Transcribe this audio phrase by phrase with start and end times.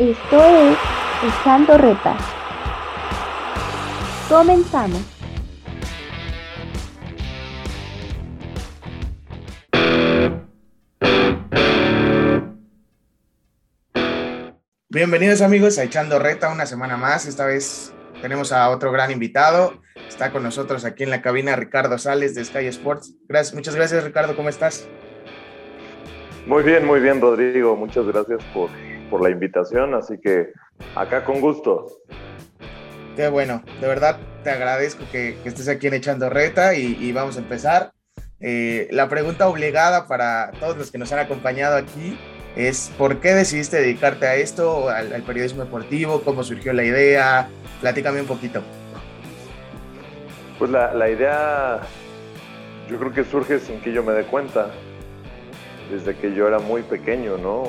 [0.00, 0.78] Esto es
[1.22, 2.16] Echando Reta.
[4.30, 5.02] Comenzamos.
[14.88, 17.26] Bienvenidos amigos a Echando Reta una semana más.
[17.26, 19.82] Esta vez tenemos a otro gran invitado.
[20.08, 23.16] Está con nosotros aquí en la cabina Ricardo Sales de Sky Sports.
[23.28, 24.88] Gracias, muchas gracias Ricardo, ¿cómo estás?
[26.46, 27.76] Muy bien, muy bien Rodrigo.
[27.76, 28.70] Muchas gracias por,
[29.10, 29.94] por la invitación.
[29.94, 30.52] Así que
[30.94, 31.88] acá con gusto.
[33.16, 37.40] Qué bueno, de verdad te agradezco que, estés aquí en Echando Reta y, vamos a
[37.40, 37.92] empezar.
[38.40, 42.18] Eh, la pregunta obligada para todos los que nos han acompañado aquí
[42.56, 46.22] es ¿por qué decidiste dedicarte a esto, al, al periodismo deportivo?
[46.22, 47.48] ¿Cómo surgió la idea?
[47.80, 48.62] Platícame un poquito.
[50.58, 51.80] Pues la, la, idea
[52.88, 54.70] yo creo que surge sin que yo me dé cuenta,
[55.90, 57.64] desde que yo era muy pequeño, ¿no?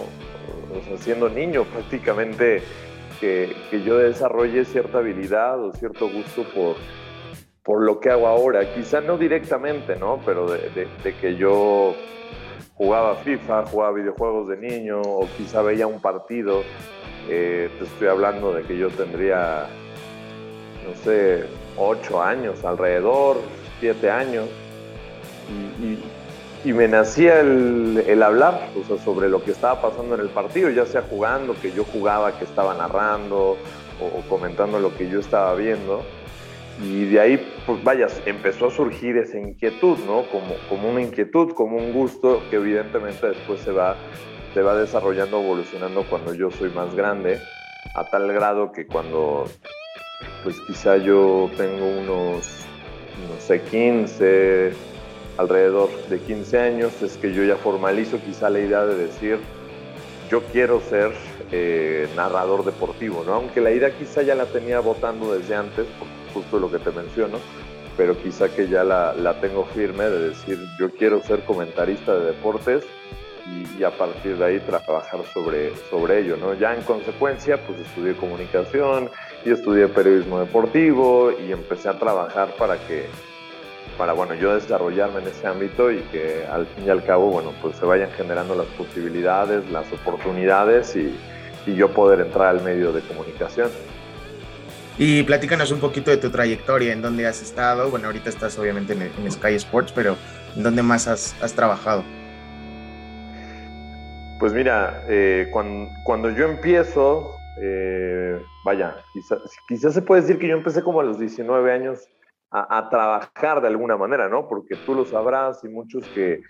[0.77, 2.61] O sea, siendo niño prácticamente,
[3.19, 3.55] que,
[3.85, 6.75] yo desarrollé cierta habilidad o cierto gusto por,
[7.63, 8.73] por lo que hago ahora.
[8.73, 10.19] Quizá no directamente, ¿no?
[10.25, 11.95] Pero de que yo
[12.81, 16.63] jugaba FIFA, jugaba videojuegos de niño o quizá veía un partido.
[17.29, 19.67] Eh, te estoy hablando de que yo tendría,
[20.87, 21.45] no sé,
[21.77, 23.37] ocho años alrededor,
[23.79, 24.49] siete años.
[25.79, 25.99] Y,
[26.65, 30.85] me nacía el, hablar o sea, sobre lo que estaba pasando en el partido, ya
[30.85, 33.57] sea jugando, que yo jugaba, que estaba narrando
[33.99, 36.03] o comentando lo que yo estaba viendo.
[36.83, 40.23] Y de ahí, pues vaya, empezó a surgir esa inquietud, ¿no?
[40.29, 43.95] Como, como una inquietud, como un gusto que evidentemente después se va,
[44.53, 47.39] se va desarrollando, evolucionando cuando yo soy más grande,
[47.95, 49.45] a tal grado que cuando,
[50.43, 52.65] pues quizá yo tengo unos,
[53.29, 54.73] no sé, 15,
[55.41, 59.39] alrededor de 15 años, es que yo ya formalizo quizá la idea de decir,
[60.29, 61.11] yo quiero ser
[61.51, 63.33] eh, narrador deportivo, ¿no?
[63.33, 65.85] Aunque la idea quizá ya la tenía votando desde antes,
[66.33, 67.39] justo lo que te menciono,
[67.97, 72.27] pero quizá que ya la, la tengo firme de decir yo quiero ser comentarista de
[72.27, 72.85] deportes
[73.77, 76.53] y, a partir de ahí trabajar sobre, sobre ello, ¿no?
[76.53, 79.09] Ya en consecuencia, pues estudié comunicación
[79.43, 83.07] y estudié periodismo deportivo y empecé a trabajar para que,
[83.97, 87.53] para, bueno, yo desarrollarme en ese ámbito y que al fin y al cabo, bueno,
[87.61, 91.15] pues se vayan generando las posibilidades, las oportunidades y,
[91.65, 93.69] y yo poder entrar al medio de comunicación.
[94.97, 97.89] Y platícanos un poquito de tu trayectoria, en dónde has estado.
[97.89, 100.15] Bueno, ahorita estás obviamente en, Sky Sports, pero
[100.55, 102.03] ¿en dónde más has, trabajado?
[104.39, 108.95] Pues mira, eh, cuando, yo empiezo, eh, vaya,
[109.67, 112.07] quizás se puede decir que yo empecé como a los 19 años
[112.51, 114.47] a, trabajar de alguna manera, ¿no?
[114.47, 116.41] Porque tú lo sabrás y muchos que,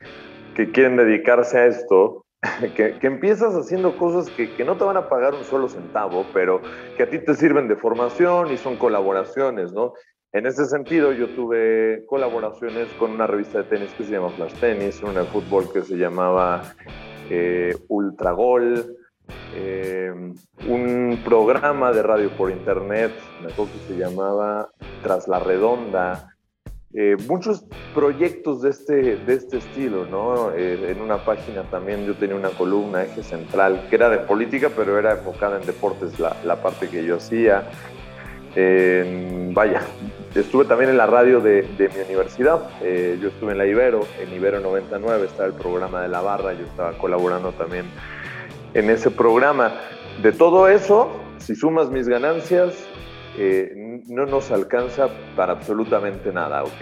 [0.55, 2.25] que quieren dedicarse a esto,
[2.75, 6.61] que, empiezas haciendo cosas que, que, no te van a pagar un solo centavo, pero
[6.97, 9.93] que a ti te sirven de formación y son colaboraciones, ¿no?
[10.33, 14.53] En ese sentido, yo tuve colaboraciones con una revista de tenis que se llama Flash
[14.61, 16.63] Tennis, una de fútbol que se llamaba
[17.29, 18.95] eh, Ultra Gol,
[19.53, 20.11] eh,
[20.67, 23.11] un programa de radio por internet,
[23.41, 24.69] me acuerdo que se llamaba
[25.03, 26.35] Tras la Redonda,
[26.93, 30.51] eh, muchos proyectos de este, de este estilo, ¿no?
[30.51, 34.69] Eh, en una página también yo tenía una columna, eje central, que era de política,
[34.75, 37.63] pero era enfocada en deportes, la, parte que yo hacía.
[39.53, 39.81] vaya,
[40.35, 44.33] estuve también en la radio de, de mi universidad, yo estuve en la Ibero, en
[44.33, 47.85] Ibero 99 estaba el programa de la barra, yo estaba colaborando también
[48.73, 49.73] en ese programa.
[50.21, 52.75] De todo eso, si sumas mis ganancias,
[53.37, 56.81] eh, no nos alcanza para absolutamente nada, ¿ok?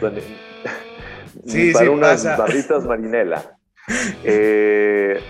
[1.46, 3.56] Sí, para unas barritas marinela.
[4.22, 5.20] Eh,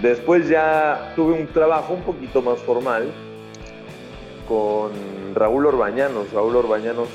[0.00, 3.12] después ya tuve un trabajo un poquito más formal
[4.48, 4.92] con
[5.34, 6.32] Raúl Orbañanos.
[6.32, 7.08] Raúl Orbañanos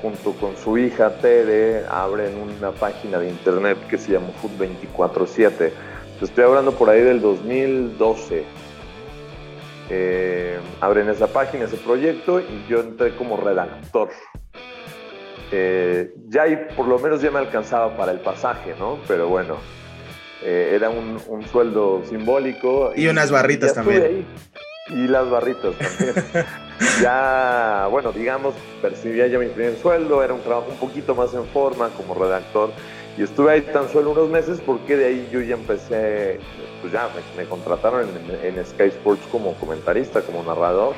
[0.00, 5.72] junto con su hija Tere abren una página de internet que se llama Food 24/7.
[6.24, 8.44] Estoy hablando por ahí del 2012
[9.90, 14.08] eh, abren esa página, ese proyecto y yo entré como redactor.
[15.52, 18.98] Eh, ya ahí por lo menos ya me alcanzaba para el pasaje, ¿no?
[19.06, 19.58] Pero bueno,
[20.42, 21.20] eh, era un,
[21.52, 22.92] sueldo simbólico.
[22.96, 24.26] Y, unas barritas también.
[24.88, 26.14] Y las barritas también.
[27.02, 31.44] ya, bueno, digamos, percibía ya mi primer sueldo, era un trabajo un poquito más en
[31.46, 32.70] forma como redactor.
[33.16, 36.40] Y estuve ahí tan solo unos meses porque de ahí yo ya empecé,
[36.80, 38.08] pues ya me, contrataron
[38.42, 40.94] en, Sky Sports como comentarista, como narrador.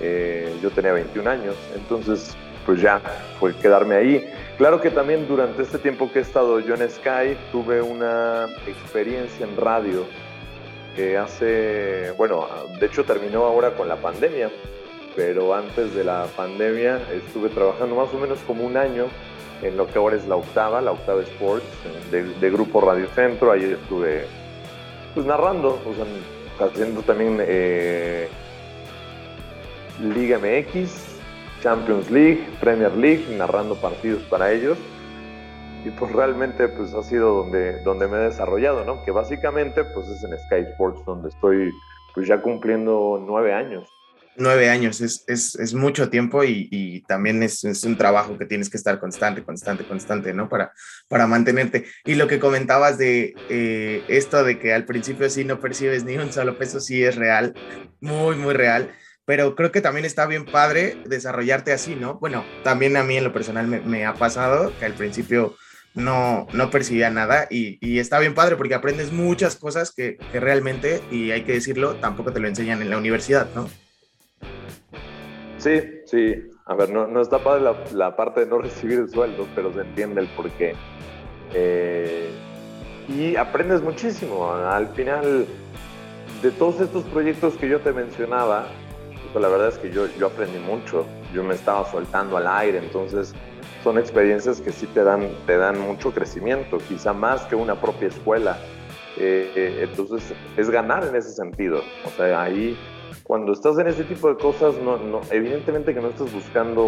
[0.00, 3.00] Eh, yo tenía 21 años, entonces pues ya
[3.40, 4.30] fue quedarme ahí.
[4.58, 9.44] Claro que también durante este tiempo que he estado yo en Sky tuve una experiencia
[9.44, 10.04] en radio
[10.94, 12.46] que hace, bueno,
[12.78, 14.50] de hecho terminó ahora con la pandemia,
[15.16, 19.06] pero antes de la pandemia estuve trabajando más o menos como un año
[19.64, 21.64] en lo que ahora es la octava, la octava Sports,
[22.10, 24.26] de, Grupo Radio Centro, ahí estuve
[25.14, 28.28] pues narrando, o sea, haciendo también eh,
[30.00, 31.18] Liga MX,
[31.62, 34.78] Champions League, Premier League, narrando partidos para ellos.
[35.84, 39.04] Y pues realmente pues ha sido donde, donde me he desarrollado, ¿no?
[39.04, 41.72] Que básicamente pues es en Sky Sports donde estoy
[42.14, 43.93] pues ya cumpliendo nueve años
[44.36, 48.46] nueve años es, es, es mucho tiempo y, y también es, es, un trabajo que
[48.46, 50.48] tienes que estar constante, constante, constante, ¿no?
[50.48, 50.72] Para,
[51.08, 51.86] para mantenerte.
[52.04, 56.16] Y lo que comentabas de eh, esto de que al principio sí no percibes ni
[56.16, 57.54] un solo peso, sí es real,
[58.00, 58.92] muy, muy real.
[59.26, 62.18] Pero creo que también está bien padre desarrollarte así, ¿no?
[62.18, 65.56] Bueno, también a mí en lo personal me, me ha pasado que al principio
[65.94, 70.40] no, no percibía nada y, y, está bien padre porque aprendes muchas cosas que, que
[70.40, 73.70] realmente, y hay que decirlo, tampoco te lo enseñan en la universidad, ¿no?
[75.64, 76.50] Sí, sí.
[76.66, 80.20] A ver, no, está padre la, parte de no recibir el sueldo, pero se entiende
[80.20, 80.74] el porqué.
[81.54, 82.28] Eh,
[83.08, 84.52] y aprendes muchísimo.
[84.52, 85.46] Al final,
[86.42, 88.66] de todos estos proyectos que yo te mencionaba,
[89.32, 91.06] pues la verdad es que yo, yo aprendí mucho.
[91.32, 93.34] Yo me estaba soltando al aire, entonces
[93.82, 98.08] son experiencias que sí te dan, te dan mucho crecimiento, quizá más que una propia
[98.08, 98.58] escuela.
[99.16, 101.80] Eh, eh, entonces es ganar en ese sentido.
[102.04, 102.76] O sea, ahí
[103.24, 106.86] cuando estás en ese tipo de cosas, no, no, evidentemente que no estás buscando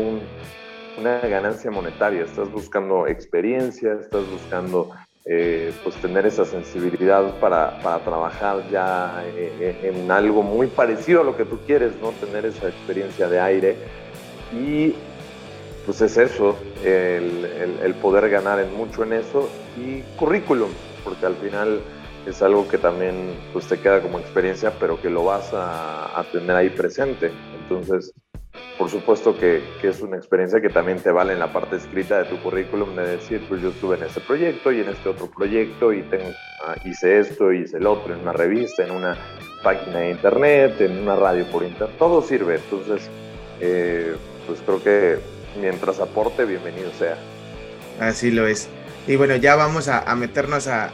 [0.99, 4.91] una ganancia monetaria, estás buscando experiencia, estás buscando
[5.25, 11.25] eh, pues tener esa sensibilidad para, para trabajar ya eh, en algo muy parecido a
[11.25, 12.12] lo que tú quieres, ¿no?
[12.12, 13.77] Tener esa experiencia de aire
[14.53, 14.94] y
[15.87, 20.69] pues es eso, el poder ganar en mucho en eso y currículum,
[21.05, 21.81] porque al final
[22.26, 26.56] es algo que también pues, te queda como experiencia, pero que lo vas a, tener
[26.56, 27.31] ahí presente.
[27.62, 28.12] Entonces,
[28.78, 32.19] por supuesto que, que, es una experiencia que también te vale en la parte escrita
[32.19, 35.31] de tu currículum de decir, pues yo estuve en este proyecto y en este otro
[35.31, 36.05] proyecto y
[36.67, 39.17] ah, hice esto, hice el otro, en una revista, en una
[39.62, 42.56] página de internet, en una radio por internet, todo sirve.
[42.56, 43.08] Entonces,
[43.61, 45.19] eh, pues creo que
[45.61, 47.17] mientras aporte, bienvenido sea.
[48.00, 48.69] Así lo es.
[49.06, 50.91] Y bueno, ya vamos a, meternos a,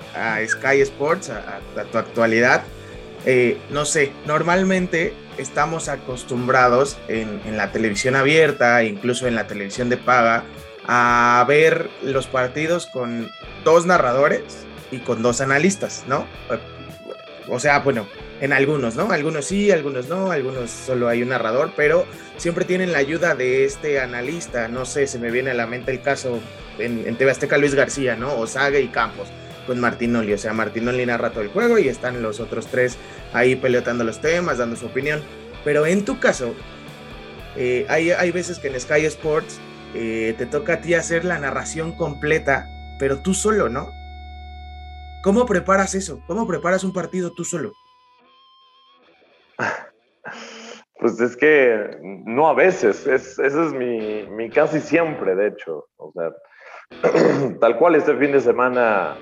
[0.47, 1.61] Sky Sports, a,
[1.91, 2.63] tu actualidad.
[3.25, 9.97] Eh, no sé, normalmente estamos acostumbrados en, la televisión abierta, incluso en la televisión de
[9.97, 10.45] paga,
[10.87, 13.31] a ver los partidos con
[13.65, 16.27] dos narradores y con dos analistas, ¿no?
[17.49, 18.07] O sea, bueno,
[18.41, 19.11] en algunos, ¿no?
[19.11, 22.07] Algunos sí, algunos no, algunos solo hay un narrador, pero
[22.37, 24.69] siempre tienen la ayuda de este analista.
[24.69, 26.41] No sé, se me viene a la mente el caso
[26.79, 28.35] en, en Azteca Luis García, ¿no?
[28.35, 29.29] Osaga y Campos
[29.67, 30.33] con Martinoli.
[30.33, 32.99] O sea, Martinoli narra todo el juego y están los otros tres
[33.33, 35.23] ahí peleando los temas, dando su opinión.
[35.65, 36.55] Pero en tu caso,
[37.57, 39.61] eh, hay, hay, veces que en Sky Sports
[39.95, 42.67] eh, te toca a ti hacer la narración completa,
[42.99, 43.93] pero tú solo, ¿no?
[45.23, 46.21] ¿Cómo preparas eso?
[46.27, 47.73] ¿Cómo preparas un partido tú solo?
[51.01, 55.89] Pues es que no a veces, es, ese es mi, mi casi siempre, de hecho.
[55.97, 56.31] O sea,
[57.61, 59.17] Tal cual, este fin de semana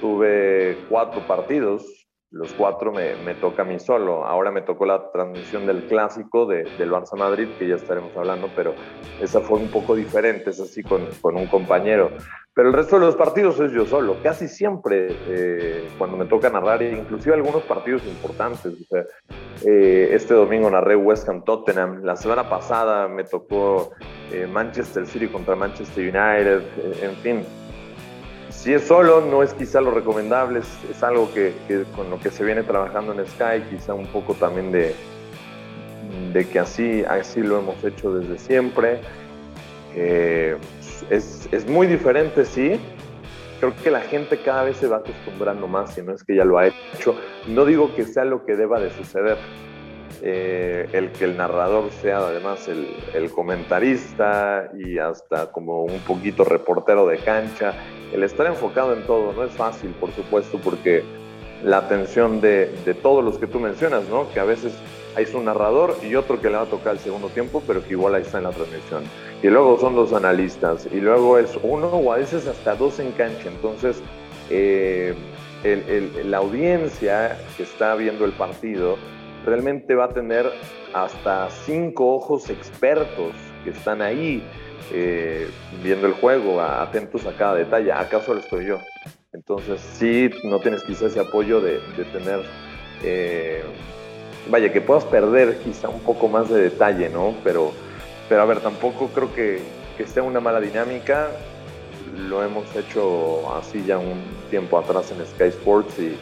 [0.00, 4.24] tuve cuatro partidos, los cuatro me, me, toca a mí solo.
[4.24, 8.50] Ahora me tocó la transmisión del clásico de, del Barça Madrid, que ya estaremos hablando,
[8.56, 8.74] pero
[9.20, 12.10] esa fue un poco diferente, es así con, con, un compañero.
[12.54, 16.48] Pero el resto de los partidos es yo solo, casi siempre eh, cuando me toca
[16.50, 18.66] narrar, inclusive algunos partidos importantes.
[18.66, 19.04] O sea,
[19.66, 23.90] eh, este domingo narré West Ham Tottenham, la semana pasada me tocó
[24.30, 26.62] eh, Manchester City contra Manchester United,
[27.02, 27.44] en fin
[28.64, 31.52] si es solo, no es quizá lo recomendable, es, algo que,
[31.94, 34.94] con lo que se viene trabajando en Sky, quizá un poco también de,
[36.32, 39.00] de que así, así lo hemos hecho desde siempre.
[39.94, 40.56] Eh,
[41.10, 42.80] es, es, muy diferente, sí.
[43.60, 46.44] Creo que la gente cada vez se va acostumbrando más, si no es que ya
[46.44, 47.14] lo ha hecho.
[47.46, 49.38] No digo que sea lo que deba de suceder,
[50.22, 57.06] eh, el que el narrador sea además el, comentarista y hasta como un poquito reportero
[57.06, 57.74] de cancha.
[58.12, 61.02] El estar enfocado en todo no es fácil, por supuesto, porque
[61.62, 64.30] la atención de, de todos los que tú mencionas, ¿no?
[64.32, 64.74] que a veces
[65.16, 67.90] hay un narrador y otro que le va a tocar el segundo tiempo, pero que
[67.90, 69.04] igual ahí está en la transmisión.
[69.44, 73.12] Y luego son dos analistas, y luego es uno o a veces hasta dos en
[73.12, 73.50] cancha.
[73.50, 74.02] Entonces,
[74.48, 75.14] eh,
[76.24, 78.96] la audiencia que está viendo el partido
[79.44, 80.50] realmente va a tener
[80.94, 83.34] hasta cinco ojos expertos
[83.64, 84.42] que están ahí
[84.94, 85.46] eh,
[85.82, 87.92] viendo el juego, atentos a cada detalle.
[87.92, 88.78] ¿Acaso lo estoy yo?
[89.34, 91.80] Entonces, sí, no tienes quizás ese apoyo de,
[92.14, 92.40] tener
[93.02, 93.62] eh,
[94.48, 97.34] vaya, que puedas perder quizá un poco más de detalle, ¿no?
[97.44, 97.72] Pero,
[98.28, 99.62] pero a ver, tampoco creo que,
[99.96, 101.30] que sea una mala dinámica.
[102.28, 106.16] Lo hemos hecho así ya un tiempo atrás en Sky Sports y,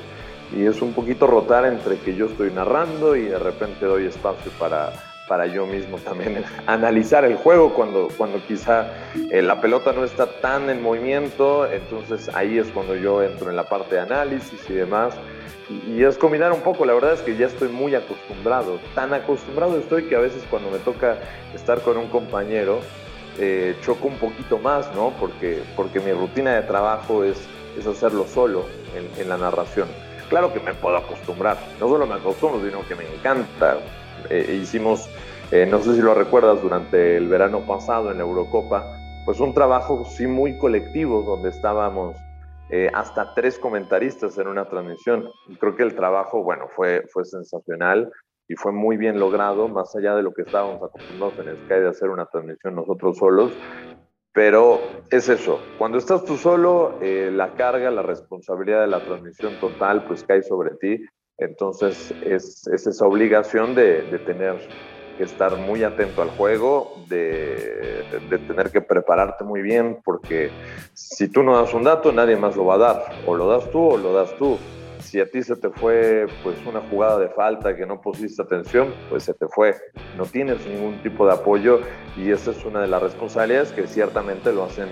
[0.56, 4.50] y es un poquito rotar entre que yo estoy narrando y de repente doy espacio
[4.58, 4.92] para,
[5.32, 8.92] para yo mismo también analizar el juego cuando, cuando quizá
[9.30, 13.56] eh, la pelota no está tan en movimiento, entonces ahí es cuando yo entro en
[13.56, 15.14] la parte de análisis y demás.
[15.88, 19.78] Y, es combinar un poco, la verdad es que ya estoy muy acostumbrado, tan acostumbrado
[19.78, 21.16] estoy que a veces cuando me toca
[21.54, 22.80] estar con un compañero,
[23.38, 25.14] eh, choco un poquito más, ¿no?
[25.18, 27.38] Porque, porque mi rutina de trabajo es,
[27.78, 28.66] es hacerlo solo
[29.18, 29.88] en, la narración.
[30.28, 33.78] Claro que me puedo acostumbrar, no solo me acostumbro, sino que me encanta.
[34.30, 35.08] Eh, hicimos,
[35.52, 38.84] eh, no sé si lo recuerdas, durante el verano pasado en la Eurocopa,
[39.26, 42.16] pues un trabajo sí muy colectivo donde estábamos
[42.70, 45.28] eh, hasta tres comentaristas en una transmisión.
[45.60, 48.10] Creo que el trabajo, bueno, fue, fue sensacional
[48.48, 51.88] y fue muy bien logrado, más allá de lo que estábamos acostumbrados en Sky de
[51.88, 53.58] hacer una transmisión nosotros solos.
[54.32, 59.58] Pero es eso, cuando estás tú solo, eh, la carga, la responsabilidad de la transmisión
[59.58, 61.04] total, pues cae sobre ti.
[61.36, 64.58] Entonces es, es esa obligación de, de tener
[65.22, 70.50] estar muy atento al juego, de, de, tener que prepararte muy bien, porque
[70.94, 73.04] si tú no das un dato, nadie más lo va a dar.
[73.26, 74.58] O lo das tú o lo das tú.
[75.00, 78.94] Si a ti se te fue pues una jugada de falta que no pusiste atención,
[79.10, 79.74] pues se te fue.
[80.16, 81.80] No tienes ningún tipo de apoyo
[82.16, 84.88] y esa es una de las responsabilidades que ciertamente lo hacen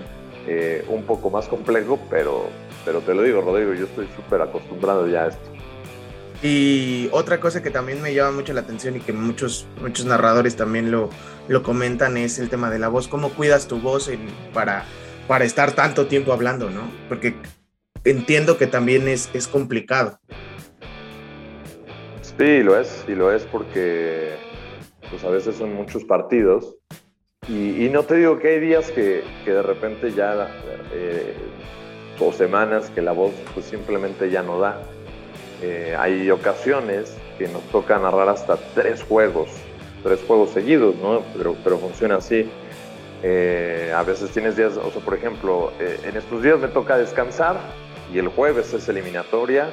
[0.47, 2.45] eh, un poco más complejo, pero,
[2.83, 5.60] pero te lo digo, Rodrigo, yo estoy súper acostumbrado ya a esto.
[6.43, 10.55] Y otra cosa que también me llama mucho la atención y que muchos, muchos narradores
[10.55, 11.09] también lo,
[11.47, 13.07] lo comentan es el tema de la voz.
[13.07, 14.09] ¿Cómo cuidas tu voz
[14.53, 14.85] para,
[15.27, 16.91] para estar tanto tiempo hablando, no?
[17.09, 17.35] Porque
[18.03, 20.19] entiendo que también es, es complicado.
[22.21, 24.35] Sí, lo es, sí lo es porque
[25.11, 26.75] pues a veces son muchos partidos
[27.47, 30.49] y, y no te digo que hay días que, que de repente ya
[30.91, 31.35] eh,
[32.19, 34.81] o semanas que la voz pues simplemente ya no da
[35.61, 39.49] eh, hay ocasiones que nos toca narrar hasta tres juegos,
[40.03, 41.21] tres juegos seguidos, ¿no?
[41.37, 42.49] Pero, pero funciona así.
[43.23, 46.97] Eh, a veces tienes días, o sea, por ejemplo, eh, en estos días me toca
[46.97, 47.57] descansar
[48.11, 49.71] y el jueves es eliminatoria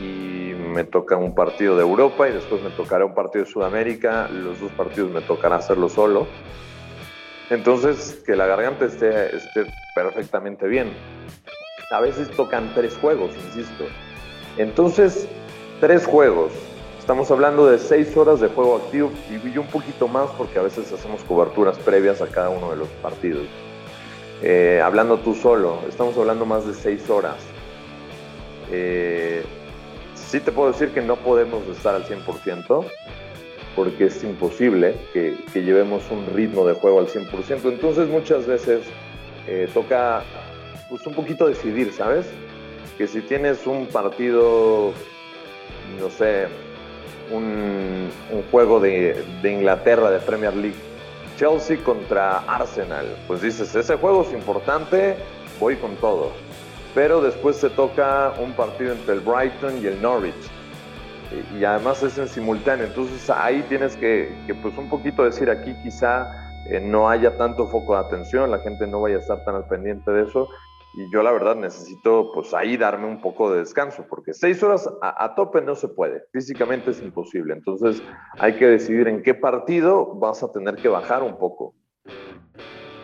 [0.00, 4.28] y me toca un partido de Europa y después me tocará un partido de Sudamérica,
[4.28, 6.26] los dos partidos me tocará hacerlo solo.
[7.50, 10.92] Entonces, que la garganta esté, esté perfectamente bien.
[11.92, 13.84] A veces tocan tres juegos, insisto.
[14.58, 15.26] Entonces,
[15.80, 16.52] tres juegos.
[16.98, 20.92] Estamos hablando de seis horas de juego activo y un poquito más porque a veces
[20.92, 23.46] hacemos coberturas previas a cada uno de los partidos.
[24.40, 27.36] Eh, hablando tú solo, estamos hablando más de seis horas.
[28.70, 29.42] Eh,
[30.14, 32.84] sí te puedo decir que no podemos estar al 100%
[33.74, 37.64] porque es imposible que, que, llevemos un ritmo de juego al 100%.
[37.64, 38.82] Entonces muchas veces
[39.48, 40.22] eh, toca
[40.88, 42.26] pues, un poquito decidir, ¿sabes?
[42.98, 44.92] Que si tienes un partido,
[46.00, 46.48] no sé,
[47.30, 48.10] un,
[48.50, 50.76] juego de, Inglaterra, de Premier League,
[51.36, 55.16] Chelsea contra Arsenal, pues dices, ese juego es importante,
[55.58, 56.32] voy con todo.
[56.94, 60.34] Pero después se toca un partido entre el Brighton y el Norwich.
[61.58, 65.74] Y, además es en simultáneo, entonces ahí tienes que, que pues un poquito decir aquí
[65.82, 66.26] quizá
[66.68, 69.64] eh, no haya tanto foco de atención, la gente no vaya a estar tan al
[69.64, 70.48] pendiente de eso
[70.94, 74.88] y yo la verdad necesito pues ahí darme un poco de descanso, porque seis horas
[75.00, 78.02] a, a, tope no se puede, físicamente es imposible, entonces
[78.38, 81.74] hay que decidir en qué partido vas a tener que bajar un poco,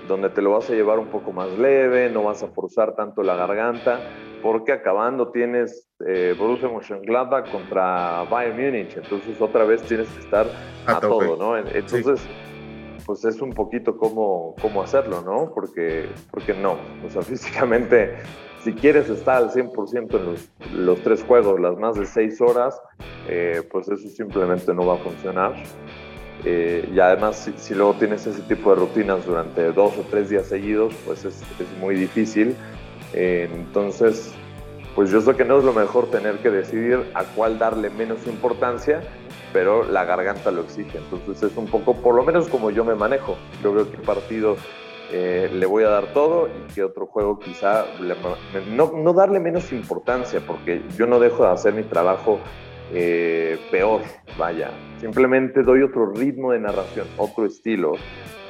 [0.06, 3.22] donde te lo vas a llevar un poco más leve, no vas a forzar tanto
[3.22, 4.00] la garganta,
[4.42, 10.46] porque acabando tienes eh, Borussia Mönchengladbach contra Bayern Múnich, entonces otra vez tienes que estar
[10.86, 11.56] a, a todo, ¿no?
[11.56, 12.20] Entonces...
[12.20, 12.47] Sí
[13.08, 15.50] pues es un poquito cómo, cómo hacerlo, ¿no?
[15.54, 18.16] Porque, porque no, o sea, físicamente,
[18.62, 22.78] si quieres estar al 100% en los, los, tres juegos, las más de seis horas,
[23.26, 25.54] eh, pues eso simplemente no va a funcionar.
[26.44, 30.28] Eh, y además, si, si, luego tienes ese tipo de rutinas durante dos o tres
[30.28, 32.54] días seguidos, pues es, es muy difícil.
[33.14, 34.34] Eh, entonces,
[34.94, 38.26] pues yo sé que no es lo mejor tener que decidir a cuál darle menos
[38.26, 39.00] importancia
[39.52, 40.98] pero la garganta lo exige.
[40.98, 43.36] Entonces es un poco, por lo menos como yo me manejo.
[43.62, 44.56] Yo creo que partido
[45.10, 47.86] eh, le voy a dar todo y que otro juego quizá
[48.70, 52.38] no, darle menos importancia, porque yo no dejo de hacer mi trabajo
[52.92, 54.02] eh, peor,
[54.36, 54.70] vaya.
[55.00, 57.92] Simplemente doy otro ritmo de narración, otro estilo.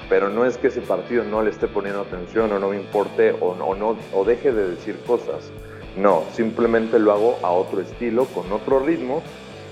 [0.09, 3.37] Pero no es que ese partido no le esté poniendo atención o no me importe
[3.40, 5.52] o, no, o deje de decir cosas.
[5.99, 9.23] No, simplemente lo hago a otro estilo, con otro ritmo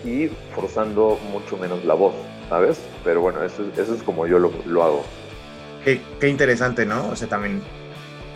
[0.06, 2.14] y forzando mucho menos la voz,
[2.48, 2.78] ¿sabes?
[3.04, 5.04] Pero bueno, eso, eso es como yo lo, lo hago.
[5.84, 7.08] Qué, qué, interesante, ¿no?
[7.08, 7.62] O sea, también...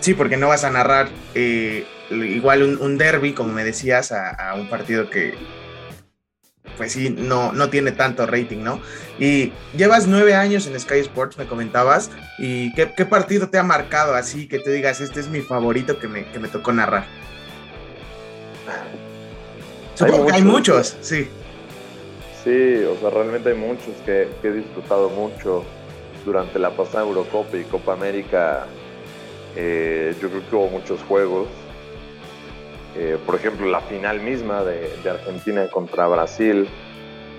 [0.00, 4.30] Sí, porque no vas a narrar eh, igual un, un, derby, como me decías, a,
[4.30, 5.34] a un partido que,
[6.76, 8.80] pues sí, no, no tiene tanto rating, ¿no?
[9.18, 13.62] Y llevas nueve años en Sky Sports, me comentabas, y ¿qué, qué partido te ha
[13.62, 17.04] marcado así que te digas, este es mi favorito que me, que me tocó narrar?
[19.94, 21.28] Supongo hay que hay muchos, sí.
[22.44, 25.64] Sí, o sea, realmente hay muchos que, he disfrutado mucho
[26.24, 28.66] durante la pasada Eurocopa y Copa América.
[29.56, 31.48] Eh, yo creo que hubo muchos juegos
[32.96, 36.68] eh, por ejemplo, la final misma de, de, Argentina contra Brasil.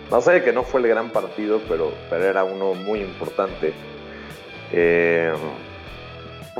[0.09, 3.73] No sé que no fue el gran partido, pero, pero era uno muy importante.
[4.71, 5.33] Eh,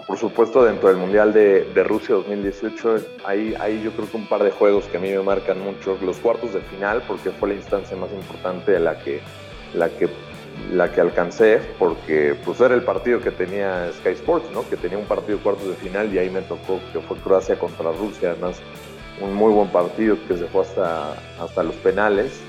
[0.08, 4.44] por supuesto, dentro del Mundial de, Rusia 2018, hay, hay yo creo que un par
[4.44, 5.98] de juegos que a mí me marcan mucho.
[6.02, 9.22] Los cuartos de final, porque fue la instancia más importante de la que,
[9.74, 10.10] la que,
[10.72, 14.68] la que alcancé, porque pues era el partido que tenía Sky Sports, ¿no?
[14.68, 17.92] que tenía un partido cuartos de final y ahí me tocó que fue Croacia contra
[17.92, 18.60] Rusia, además
[19.22, 22.42] un muy buen partido que se fue hasta, hasta los penales.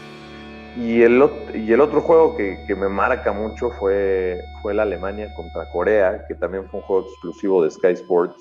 [0.76, 1.23] Y el,
[1.55, 6.25] y el otro juego que, que, me marca mucho fue, fue la Alemania contra Corea,
[6.26, 8.37] que también fue un juego exclusivo de Sky Sports.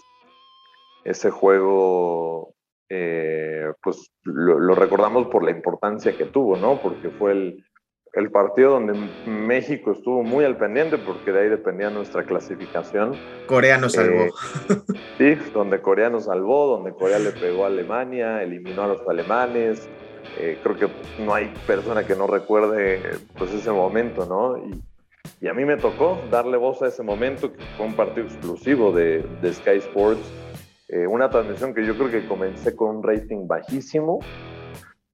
[1.04, 2.54] Ese juego,
[2.90, 6.80] eh, pues lo, lo, recordamos por la importancia que tuvo, ¿no?
[6.82, 7.66] Porque fue el,
[8.14, 8.94] el partido donde
[9.26, 13.16] México estuvo muy al pendiente porque de ahí dependía nuestra clasificación.
[13.48, 14.24] Corea nos salvó.
[14.24, 14.32] Eh,
[15.18, 19.90] sí, donde Corea nos salvó, donde Corea le pegó a Alemania, eliminó a los alemanes.
[20.38, 20.88] Eh, creo que
[21.24, 24.58] no hay persona que no recuerde pues ese momento, ¿no?
[24.58, 24.82] Y,
[25.42, 28.92] y, a mí me tocó darle voz a ese momento, que fue un partido exclusivo
[28.92, 30.22] de, de Sky Sports.
[30.88, 34.20] Eh, una transmisión que yo creo que comencé con un rating bajísimo,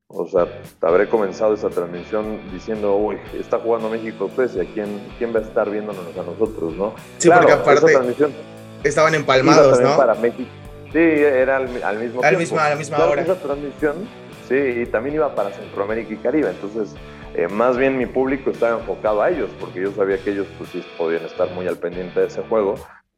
[0.09, 0.47] o sea,
[0.81, 6.17] habré comenzado esa transmisión diciendo, uy, está jugando México-Suecia, ¿quién, ¿quién va a estar viéndonos
[6.17, 6.93] a nosotros, no?
[7.17, 8.33] Sí, claro, porque aparte
[8.83, 9.97] estaban empalmados, ¿no?
[9.97, 10.49] Para México.
[10.93, 12.39] Sí, era al, al mismo al tiempo.
[12.39, 13.21] Mismo, a la misma hora.
[13.21, 14.07] Esa transmisión,
[14.47, 16.95] sí, y también iba para Centroamérica y Caribe, entonces
[17.35, 20.69] eh, más bien mi público estaba enfocado a ellos, porque yo sabía que ellos pues
[20.71, 22.75] sí podían estar muy al pendiente de ese juego,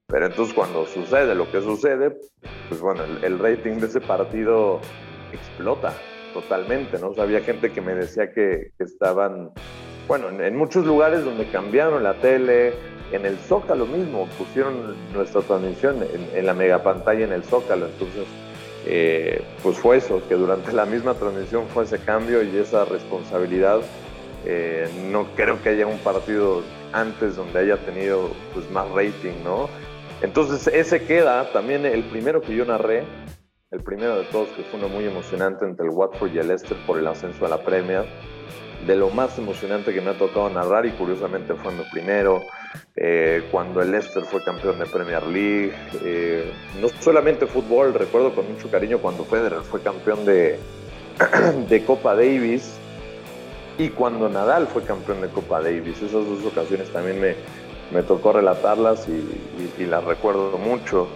[0.08, 2.18] pero entonces cuando sucede lo que sucede,
[2.68, 4.82] pues bueno, el, rating de ese partido
[5.32, 5.94] explota
[6.34, 7.10] totalmente, ¿no?
[7.10, 9.52] O había gente que me decía que, estaban,
[10.08, 12.74] bueno, en, muchos lugares donde cambiaron la tele,
[13.12, 17.86] en el Zócalo mismo, pusieron nuestra transmisión en, en la mega pantalla en el Zócalo,
[17.86, 18.26] entonces,
[18.86, 23.82] eh, pues fue eso, que durante la misma transmisión fue ese cambio y esa responsabilidad.
[24.46, 26.64] Eh, no creo que haya un partido
[26.94, 29.70] antes donde haya tenido pues, más rating, ¿no?
[30.22, 33.04] Entonces ese queda, también el primero que yo narré,
[33.72, 36.78] el primero de todos, que fue uno muy emocionante entre el Watford y el Leicester
[36.88, 38.06] por el ascenso a la Premier.
[38.86, 42.46] De lo más emocionante que me ha tocado narrar, y curiosamente fue mi primero,
[42.96, 45.74] eh, cuando el Leicester fue campeón de Premier League.
[46.04, 50.60] Eh, no solamente fútbol, recuerdo con mucho cariño cuando Federer fue campeón de,
[51.70, 52.80] de Copa Davis
[53.78, 55.98] y cuando Nadal fue campeón de Copa Davis.
[55.98, 57.36] Esas dos ocasiones también me,
[57.94, 61.08] me tocó relatarlas y, las recuerdo mucho.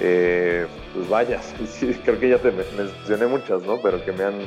[0.00, 1.40] Eh, pues vaya,
[2.04, 3.80] creo que ya te mencioné muchas, ¿no?
[3.82, 4.38] Pero que me han,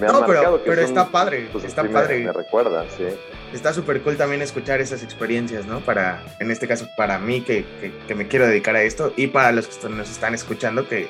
[0.00, 0.58] me han no, marcado.
[0.58, 2.18] Pero, pero son, está padre, pues, está sí padre.
[2.18, 3.04] Me, me, recuerda, sí.
[3.52, 5.80] Está súper cool también escuchar esas experiencias, ¿no?
[5.80, 9.28] Para, en este caso, para mí que, que, que, me quiero dedicar a esto y
[9.28, 11.08] para los que nos están escuchando que,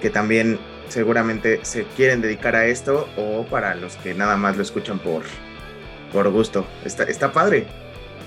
[0.00, 4.62] que también seguramente se quieren dedicar a esto o para los que nada más lo
[4.62, 5.22] escuchan por,
[6.12, 6.66] por gusto.
[6.84, 7.66] Está, está padre,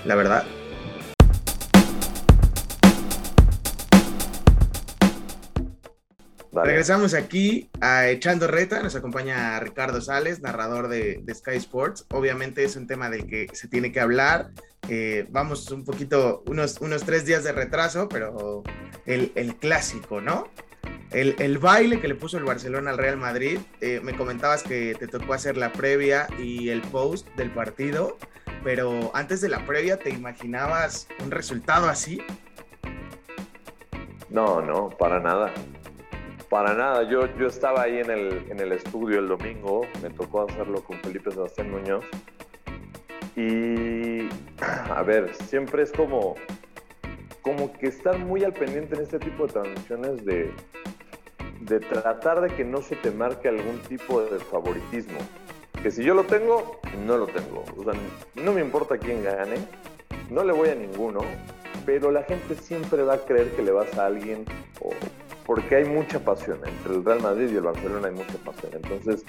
[0.04, 0.44] la verdad.
[6.52, 12.06] Regresamos aquí a Echando Reta, nos acompaña Ricardo Sales, narrador de, de, Sky Sports.
[12.12, 14.50] Obviamente es un tema del que se tiene que hablar.
[14.88, 18.64] Eh, vamos un poquito, unos, unos tres días de retraso, pero
[19.06, 20.48] el, el clásico, ¿no?
[21.12, 24.96] El, el, baile que le puso el Barcelona al Real Madrid, eh, me comentabas que
[24.98, 28.16] te tocó hacer la previa y el post del partido,
[28.64, 32.22] pero antes de la previa, ¿te imaginabas un resultado así?
[34.28, 35.52] No, no, para nada.
[36.50, 40.48] Para nada, yo, yo estaba ahí en el, en el estudio el domingo, me tocó
[40.48, 42.04] hacerlo con Felipe Sebastián Muñoz.
[43.36, 44.28] Y,
[44.90, 46.34] a ver, siempre es como,
[47.42, 50.52] como que estar muy al pendiente en este tipo de transmisiones de,
[51.60, 55.20] de tratar de que no se te marque algún tipo de favoritismo.
[55.80, 57.64] Que si yo lo tengo, no lo tengo.
[57.76, 57.92] O sea,
[58.34, 59.58] no me importa quién gane,
[60.28, 61.20] no le voy a ninguno,
[61.86, 64.44] pero la gente siempre va a creer que le vas a alguien
[64.80, 64.90] o
[65.50, 66.60] porque hay mucha pasión.
[66.64, 68.70] Entre el Real Madrid y el Barcelona hay mucha pasión.
[68.72, 69.24] Entonces,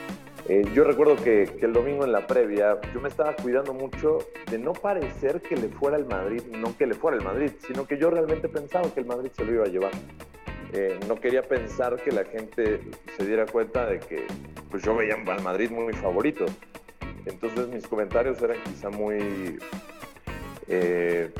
[0.47, 4.57] Eh, yo recuerdo que, el domingo en la previa yo me estaba cuidando mucho de
[4.57, 7.97] no parecer que le fuera el Madrid, no que le fuera el Madrid, sino que
[7.97, 9.91] yo realmente pensaba que el Madrid se lo iba a llevar.
[10.73, 12.81] Eh, no quería pensar que la gente
[13.15, 14.25] se diera cuenta de que
[14.69, 16.45] pues yo veía al Madrid muy favorito.
[17.25, 19.57] Entonces mis comentarios eran quizá muy
[20.67, 21.31] eh,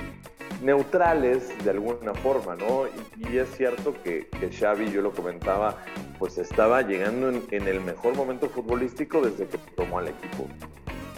[0.62, 2.86] neutrales de alguna forma, ¿no?
[3.18, 5.78] Y, es cierto que, que, Xavi, yo lo comentaba,
[6.20, 10.48] pues estaba llegando en, el mejor momento futbolístico desde que tomó al equipo.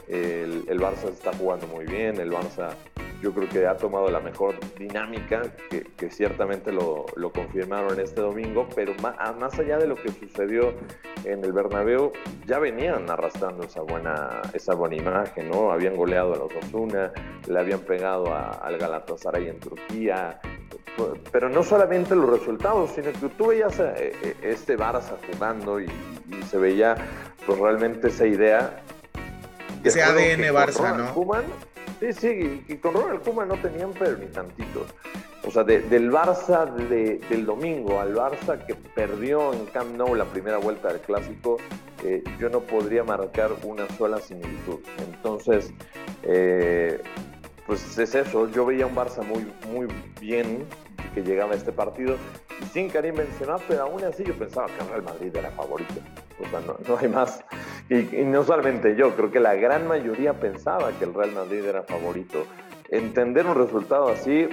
[0.08, 2.75] El, el Barça está jugando muy bien, el Barça
[3.23, 8.93] yo creo que ha tomado la mejor dinámica, que, ciertamente lo, confirmaron este domingo, pero
[9.01, 10.73] más, más, allá de lo que sucedió
[11.23, 12.12] en el Bernabéu,
[12.45, 15.71] ya venían arrastrando esa buena, esa buena imagen, ¿no?
[15.71, 17.13] Habían goleado a los Osuna,
[17.47, 20.41] le habían pegado al Galatasaray en Turquía,
[21.31, 25.88] pero no solamente los resultados, sino que tú veías eh, eh, este Barça jugando y,
[26.51, 26.97] se veía
[27.45, 28.81] pues, realmente esa idea.
[29.81, 31.72] Ese ADN Barça, ¿no?
[32.03, 34.85] Sí, sí, y, con Ronald Koeman no tenían pero ni tantito.
[35.47, 40.57] O sea, del Barça del domingo al Barça que perdió en Camp Nou la primera
[40.57, 41.59] vuelta del clásico,
[42.03, 44.79] eh, yo no podría marcar una sola similitud.
[45.07, 45.71] Entonces,
[46.23, 47.01] eh,
[47.65, 48.49] pues es eso.
[48.49, 49.87] Yo veía un Barça muy, muy
[50.19, 50.65] bien
[51.13, 52.17] que llegaba a este partido
[52.61, 56.01] y sin Karim Benzema, pero aún así yo pensaba que Real Madrid era favorito.
[56.39, 57.43] O sea, no, hay más.
[57.89, 61.84] Y, no solamente yo, creo que la gran mayoría pensaba que el Real Madrid era
[61.84, 62.46] favorito.
[62.89, 64.48] Entender un resultado así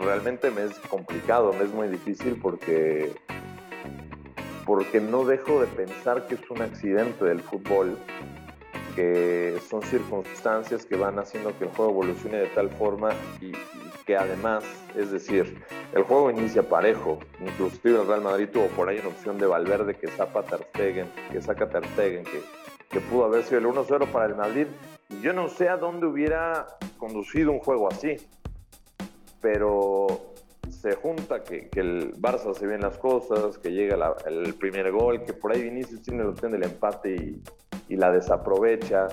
[0.00, 3.12] realmente me es complicado, me es muy difícil porque,
[4.64, 7.96] porque no dejo de pensar que es un accidente del fútbol
[8.96, 13.52] que son circunstancias que van haciendo que el juego evolucione de tal forma y,
[14.08, 14.64] que además,
[14.96, 19.36] es decir, el juego inicia parejo, inclusive el Real Madrid tuvo por ahí una opción
[19.36, 22.40] de Valverde que saca Ter Stegen, que saca Ter Stegen, que,
[22.88, 24.66] que pudo haber sido el 1-0 para el Madrid.
[25.20, 26.66] Yo no sé a dónde hubiera
[26.96, 28.16] conducido un juego así,
[29.42, 30.32] pero
[30.70, 35.22] se junta que, que, el Barça se ven las cosas, que llega el primer gol,
[35.22, 37.42] que por ahí Vinicius tiene la opción del empate y,
[37.90, 39.06] y la desaprovecha.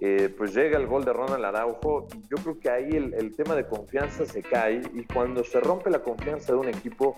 [0.00, 3.54] Eh, pues llega el gol de Ronald Araujo y yo creo que ahí el, tema
[3.54, 7.16] de confianza se cae y cuando se rompe la confianza de un equipo,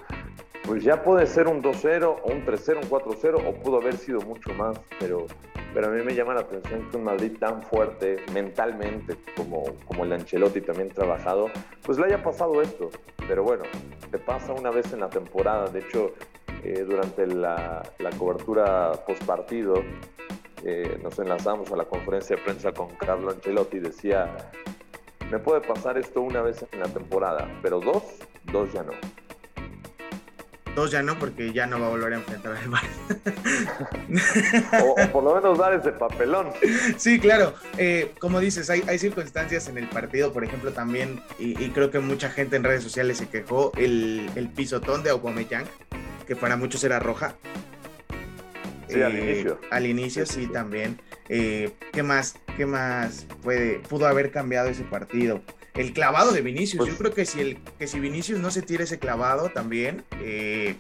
[0.64, 4.20] pues ya puede ser un 2-0 o un 3-0, un 4-0 o pudo haber sido
[4.20, 5.26] mucho más, pero,
[5.74, 10.04] pero a mí me llama la atención que un Madrid tan fuerte mentalmente como, como
[10.04, 11.50] el Ancelotti también trabajado,
[11.82, 12.90] pues le haya pasado esto.
[13.26, 13.64] Pero bueno,
[14.10, 16.12] te pasa una vez en la temporada, de hecho
[16.64, 19.74] eh, durante la, la cobertura post partido,
[20.64, 24.50] eh, nos enlazamos a la conferencia de prensa con Carlo Ancelotti, decía,
[25.30, 28.02] me puede pasar esto una vez en la temporada, pero dos,
[28.44, 28.92] dos ya no.
[30.74, 32.84] Dos ya no, porque ya no va a volver a enfrentar al Bar.
[34.84, 36.52] o, por lo menos dar ese papelón.
[36.96, 37.54] Sí, claro.
[37.78, 41.98] Eh, como dices, hay, hay, circunstancias en el partido, por ejemplo, también, y, creo que
[41.98, 45.66] mucha gente en redes sociales se quejó, el, el pisotón de Aubameyang,
[46.26, 47.34] que para muchos era roja.
[48.88, 49.60] Sí, al eh, inicio.
[49.70, 51.00] Al inicio, sí, también.
[51.28, 55.42] Eh, ¿Qué más, qué más puede, pudo haber cambiado ese partido?
[55.74, 56.86] El clavado de Vinicius.
[56.86, 60.04] Yo pues creo que si, el, que si Vinicius no se tira ese clavado también,
[60.20, 60.74] eh,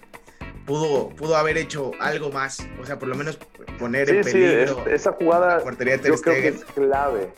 [0.66, 2.66] pudo, pudo haber hecho algo más.
[2.80, 3.38] O sea, por lo menos
[3.78, 4.84] poner en peligro.
[4.84, 7.28] Sí, esa jugada yo creo que es clave.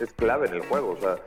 [0.00, 0.90] Es clave en el juego.
[0.90, 1.18] O sea,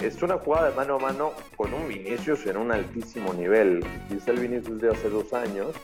[0.00, 3.84] es una jugada de mano a mano con un Vinicius en un altísimo nivel.
[4.08, 5.74] Quizá el Vinicius de hace dos años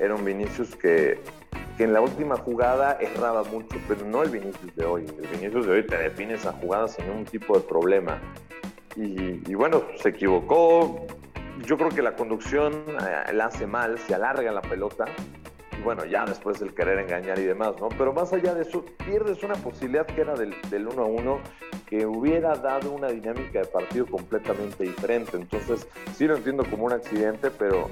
[0.00, 1.18] era un Vinicius que
[1.76, 5.04] que en la última jugada erraba mucho, pero no el Vinicius de hoy.
[5.04, 8.18] El Vinicius de hoy te define esa jugada sin ningún tipo de problema.
[8.96, 11.06] Y, bueno, se equivocó.
[11.66, 15.04] Yo creo que la conducción eh, la hace mal, se alarga la pelota.
[15.78, 17.90] Y bueno, ya después el querer engañar y demás, ¿no?
[17.90, 21.40] Pero más allá de eso, pierdes una posibilidad que era del, del uno a uno
[21.86, 25.36] que hubiera dado una dinámica de partido completamente diferente.
[25.36, 27.90] Entonces, sí lo entiendo como un accidente, pero,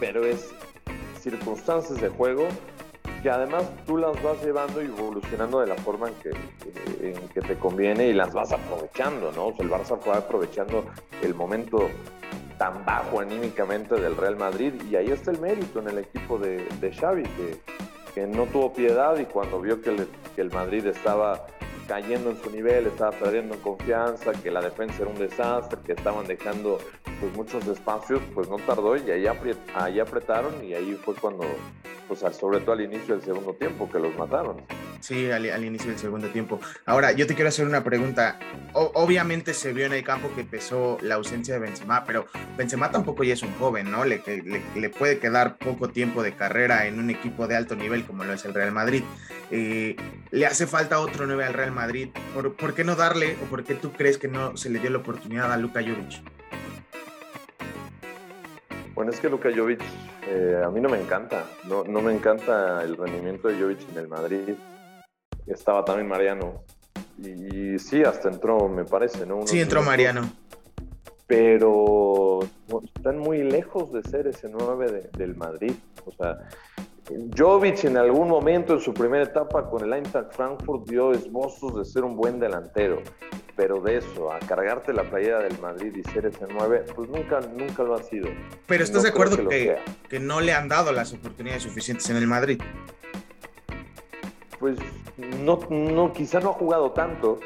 [0.00, 0.52] pero es
[1.24, 2.46] circunstancias de juego
[3.22, 7.40] que además tú las vas llevando y evolucionando de la forma en que, en que
[7.40, 9.46] te conviene y las vas aprovechando, ¿no?
[9.46, 10.84] O sea, el Barça fue aprovechando
[11.22, 11.88] el momento
[12.58, 16.66] tan bajo anímicamente del Real Madrid y ahí está el mérito en el equipo de,
[16.80, 17.60] de Xavi, que,
[18.14, 20.06] que, no tuvo piedad y cuando vio que,
[20.36, 21.46] que el Madrid estaba
[21.88, 25.92] cayendo en su nivel, estaba perdiendo en confianza, que la defensa era un desastre, que
[25.92, 26.78] estaban dejando
[27.20, 29.26] pues, muchos espacios, pues no tardó y ahí,
[29.74, 31.44] ahí apretaron y ahí fue cuando,
[32.08, 34.62] pues sobre todo al inicio del segundo tiempo, que los mataron.
[35.04, 36.58] Sí, al, inicio del segundo tiempo.
[36.86, 38.38] Ahora, yo te quiero hacer una pregunta.
[38.72, 42.24] obviamente se vio en el campo que pesó la ausencia de Benzema, pero
[42.56, 44.06] Benzema tampoco ya es un joven, ¿no?
[44.06, 44.22] Le,
[44.74, 48.32] le, puede quedar poco tiempo de carrera en un equipo de alto nivel como lo
[48.32, 49.02] es el Real Madrid.
[49.50, 49.96] Eh,
[50.30, 52.08] le hace falta otro 9 al Real Madrid.
[52.34, 54.88] ¿Por, ¿Por, qué no darle o por qué tú crees que no se le dio
[54.88, 56.22] la oportunidad a Luka Jovic?
[58.94, 59.82] Bueno, es que Luka Jovic
[60.28, 61.44] eh, a mí no me encanta.
[61.68, 64.54] No, no me encanta el rendimiento de Jovic en el Madrid
[65.46, 66.64] estaba también Mariano.
[67.18, 69.46] Y, sí, hasta entró, me parece, ¿no?
[69.46, 70.22] sí, entró Mariano.
[71.26, 72.40] Pero
[72.96, 75.72] están muy lejos de ser ese 9 del Madrid.
[76.04, 76.38] O sea,
[77.36, 81.84] Jovic en algún momento en su primera etapa con el Eintracht Frankfurt dio esbozos de
[81.84, 83.02] ser un buen delantero,
[83.56, 87.40] pero de eso, a cargarte la playera del Madrid y ser ese 9, pues nunca,
[87.40, 88.28] nunca lo ha sido.
[88.66, 89.76] Pero estás de acuerdo que,
[90.08, 92.60] que, no le han dado las oportunidades suficientes en el Madrid.
[94.58, 94.78] Pues
[95.16, 97.38] no, no, quizá no ha jugado tanto,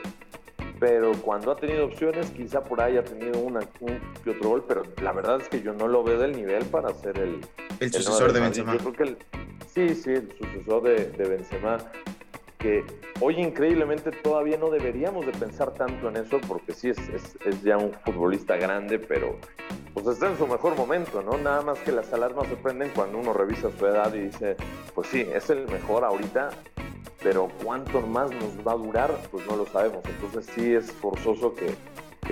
[0.79, 4.65] pero cuando ha tenido opciones, quizá por ahí ha tenido una, un que otro gol,
[4.67, 7.41] pero la verdad es que yo no lo veo del nivel para ser el,
[7.81, 8.73] el sucesor de Benzema.
[8.75, 9.19] Yo creo que el,
[9.67, 11.79] sí, sí, el sucesor de, de Benzema,
[12.59, 12.85] que
[13.21, 17.63] hoy increíblemente todavía no deberíamos de pensar tanto en eso, porque sí es, es, es,
[17.63, 19.37] ya un futbolista grande, pero
[19.95, 21.39] pues está en su mejor momento, ¿no?
[21.39, 24.57] Nada más que las alarmas se prenden cuando uno revisa su edad y dice,
[24.95, 26.51] pues sí, es el mejor ahorita,
[27.23, 30.05] pero cuánto más nos va a durar, pues no lo sabemos.
[30.05, 31.75] Entonces sí es forzoso que,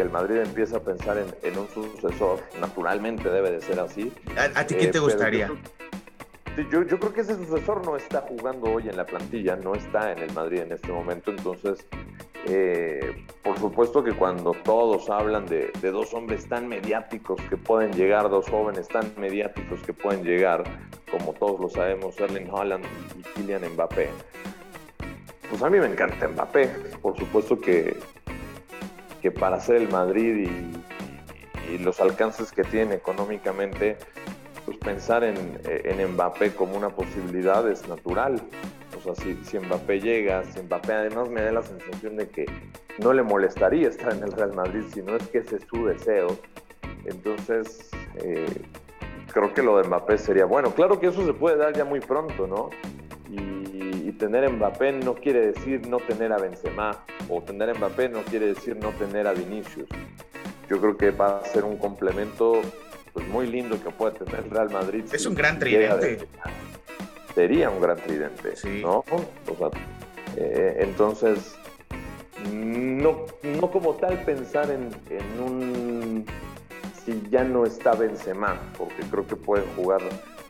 [0.00, 2.40] el Madrid empiece a pensar en, un sucesor.
[2.60, 4.12] Naturalmente debe de ser así.
[4.36, 5.50] ¿A, ti qué te eh, gustaría?
[6.70, 10.12] Yo, yo, creo que ese sucesor no está jugando hoy en la plantilla, no está
[10.12, 11.30] en el Madrid en este momento.
[11.30, 11.86] Entonces,
[12.46, 17.92] eh, por supuesto que cuando todos hablan de, de, dos hombres tan mediáticos que pueden
[17.92, 20.62] llegar, dos jóvenes tan mediáticos que pueden llegar,
[21.10, 22.84] como todos lo sabemos, Erling Haaland
[23.18, 24.10] y Kylian Mbappé,
[25.50, 26.68] pues a mí me encanta Mbappé.
[27.02, 27.96] Por supuesto que,
[29.22, 30.76] que para ser el Madrid y,
[31.80, 33.96] los alcances que tiene económicamente,
[34.64, 38.40] pues pensar en, en, Mbappé como una posibilidad es natural.
[38.96, 42.46] O sea, si, si, Mbappé llega, si Mbappé además me da la sensación de que
[43.02, 45.86] no le molestaría estar en el Real Madrid, si no es que ese es su
[45.86, 46.38] deseo.
[47.04, 47.90] Entonces,
[48.22, 48.46] eh,
[49.32, 50.70] creo que lo de Mbappé sería bueno.
[50.72, 52.70] Claro que eso se puede dar ya muy pronto, ¿no?
[54.12, 58.76] Tener Mbappé no quiere decir no tener a Benzema, o tener Mbappé no quiere decir
[58.76, 59.88] no tener a Vinicius.
[60.68, 62.60] Yo creo que va a ser un complemento
[63.12, 65.04] pues, muy lindo que puede tener el Real Madrid.
[65.12, 66.18] Es un gran tridente.
[67.34, 69.04] sería un gran tridente, ¿no?
[70.36, 71.56] Eh, entonces,
[72.52, 76.26] no, no como tal pensar en, en un
[77.04, 80.00] si ya no está Benzema, porque creo que pueden jugar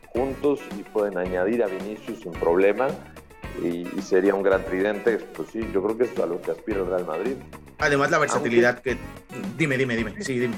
[0.07, 2.87] juntos y pueden añadir a Vinicius sin problema
[3.63, 5.17] y, sería un gran tridente.
[5.17, 7.35] Pues sí, yo creo que es a lo que aspira el Real Madrid.
[7.79, 8.97] Además, la versatilidad que.
[9.57, 10.21] Dime, dime, dime.
[10.21, 10.55] Sí, dime.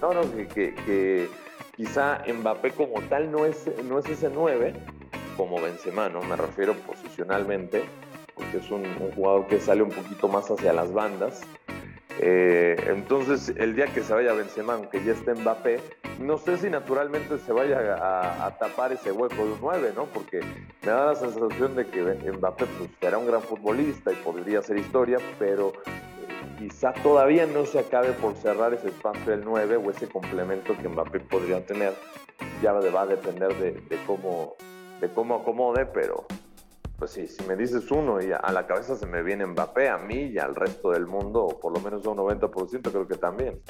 [0.00, 0.20] No, no,
[0.54, 1.28] que, que,
[1.76, 4.74] quizá Mbappé como tal no es, no es ese 9
[5.36, 6.22] como Benzema, ¿no?
[6.22, 7.84] Me refiero posicionalmente,
[8.34, 11.42] porque es un, un jugador que sale un poquito más hacia las bandas
[12.20, 15.80] eh, entonces, el día que se vaya Benzema, aunque ya esté Mbappé,
[16.18, 17.96] no sé si naturalmente se vaya
[18.46, 20.06] a, tapar ese hueco de un 9, ¿no?
[20.06, 20.40] Porque
[20.82, 24.78] me da la sensación de que Mbappé pues, será un gran futbolista y podría ser
[24.78, 29.90] historia, pero eh, quizá todavía no se acabe por cerrar ese espacio del 9 o
[29.90, 31.92] ese complemento que Mbappé podría tener.
[32.62, 34.56] Ya va a depender de, de cómo,
[35.00, 36.26] de cómo acomode, pero
[36.98, 39.98] pues sí, si me dices uno y a la cabeza se me viene Mbappé, a
[39.98, 43.16] mí y al resto del mundo, o por lo menos a un 90% creo que
[43.16, 43.60] también.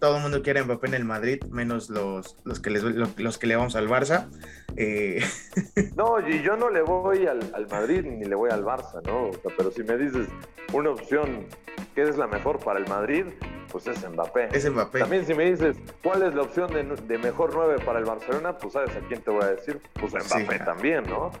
[0.00, 3.46] Todo el mundo quiere Mbappé en el Madrid, menos los, los, que, les, los, que
[3.46, 4.28] le vamos al Barça.
[4.76, 5.22] Eh...
[5.96, 9.30] No, y yo no le voy al, Madrid ni le voy al Barça, ¿no?
[9.56, 10.26] pero si me dices
[10.72, 11.46] una opción
[11.94, 13.26] que es la mejor para el Madrid,
[13.72, 14.50] pues es Mbappé.
[14.52, 15.00] Es Mbappé.
[15.00, 18.74] También si me dices cuál es la opción de, mejor 9 para el Barcelona, pues
[18.74, 21.32] sabes a quién te voy a decir, pues Mbappé también, ¿no?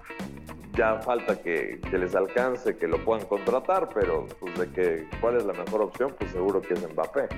[0.76, 5.44] ya falta que, les alcance, que lo puedan contratar, pero pues de que cuál es
[5.44, 7.28] la mejor opción, pues seguro que es Mbappé.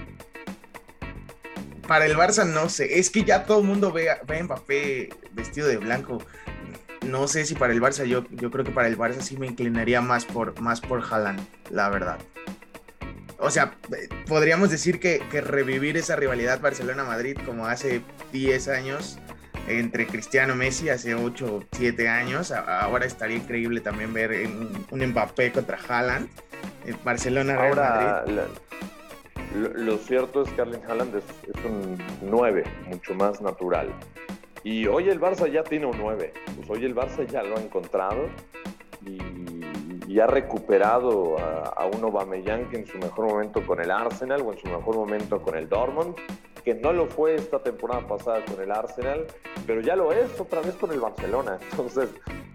[1.87, 5.11] Para el Barça no sé, es que ya todo el mundo ve, ve a Mbappé
[5.33, 6.19] vestido de blanco.
[7.03, 9.47] No sé si para el Barça, yo, yo creo que para el Barça sí me
[9.47, 12.19] inclinaría más por, más por Haaland, la verdad.
[13.45, 13.75] O sea,
[14.27, 18.01] podríamos decir que, que revivir esa rivalidad Barcelona-Madrid como hace
[18.33, 19.19] 10 años
[19.69, 22.53] entre Cristiano Messi hace 8 o 7 años.
[22.53, 24.49] Ahora estaría increíble también ver
[24.91, 26.29] un, Mbappé contra Haaland.
[26.87, 28.25] En Barcelona, Real Ahora,
[29.55, 31.25] lo, cierto es que Erling Haaland es,
[31.65, 33.89] un 9, mucho más natural.
[34.63, 36.33] Y hoy el Barça ya tiene un 9.
[36.57, 38.29] Pues hoy el Barça ya lo ha encontrado.
[39.03, 39.19] Y,
[40.07, 44.43] y, ha recuperado a, a, un Aubameyang que en su mejor momento con el Arsenal
[44.43, 46.15] o en su mejor momento con el Dortmund,
[46.65, 49.27] que no lo fue esta temporada pasada con el Arsenal,
[49.67, 51.59] pero ya lo es otra vez con el Barcelona.
[51.71, 52.09] Entonces,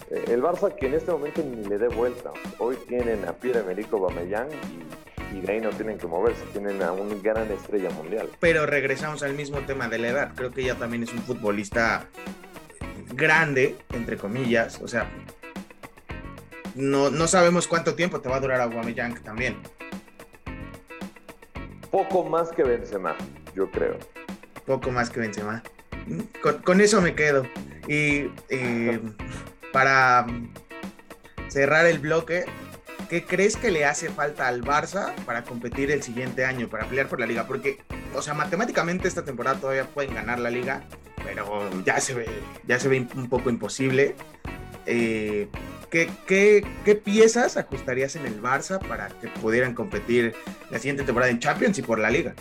[0.10, 2.32] eh, el Barça que en este momento ni le dé vuelta.
[2.58, 7.52] Hoy tienen a Pierre-Emerick Aubameyang y, y no tienen que moverse, tienen a una gran
[7.52, 8.30] estrella mundial.
[8.40, 10.32] Pero regresamos al mismo tema de la edad.
[10.36, 12.08] Creo que ella también es un futbolista
[13.14, 15.08] grande, entre comillas, o sea,
[16.76, 19.58] no, no sabemos cuánto tiempo te va a durar Aubameyang también.
[21.92, 23.16] Poco más que Benzema,
[23.56, 23.98] yo creo.
[24.66, 25.64] Poco más que Benzema.
[26.42, 27.44] Con, con eso me quedo.
[27.88, 29.00] Y eh,
[29.74, 30.28] para
[31.48, 32.46] cerrar el bloque,
[33.10, 37.08] ¿qué crees que le hace falta al Barça para competir el siguiente año, para pelear
[37.08, 37.48] por la liga?
[37.48, 37.80] Porque,
[38.14, 40.84] o sea, matemáticamente esta temporada todavía pueden ganar la liga,
[41.24, 42.28] pero ya se ve,
[42.68, 44.16] ya se ve un poco imposible.
[44.86, 45.50] Eh,
[45.90, 50.34] ¿qué, piezas ajustarías en el Barça para que pudieran competir
[50.70, 52.34] la siguiente temporada en Champions y por la liga?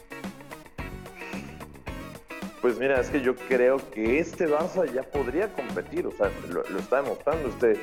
[2.60, 6.62] Pues mira, es que yo creo que este Barça ya podría competir, o sea, lo,
[6.68, 7.48] lo está demostrando.
[7.48, 7.80] Este,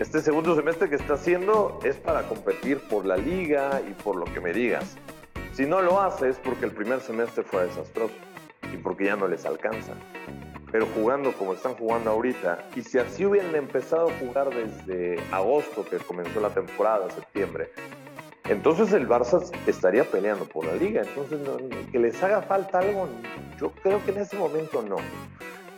[0.00, 4.26] este segundo semestre que está haciendo es para competir por la liga y por lo
[4.26, 4.96] que me digas.
[5.52, 8.14] Si no lo hace es porque el primer semestre fue desastroso
[8.72, 9.94] y porque ya no les alcanza.
[10.76, 15.86] Pero jugando como están jugando ahorita, y si así hubieran empezado a jugar desde agosto,
[15.86, 17.70] que comenzó la temporada, septiembre,
[18.46, 21.00] entonces el Barça estaría peleando por la liga.
[21.00, 21.40] Entonces,
[21.90, 23.08] que les haga falta algo,
[23.58, 24.96] yo creo que en ese momento no.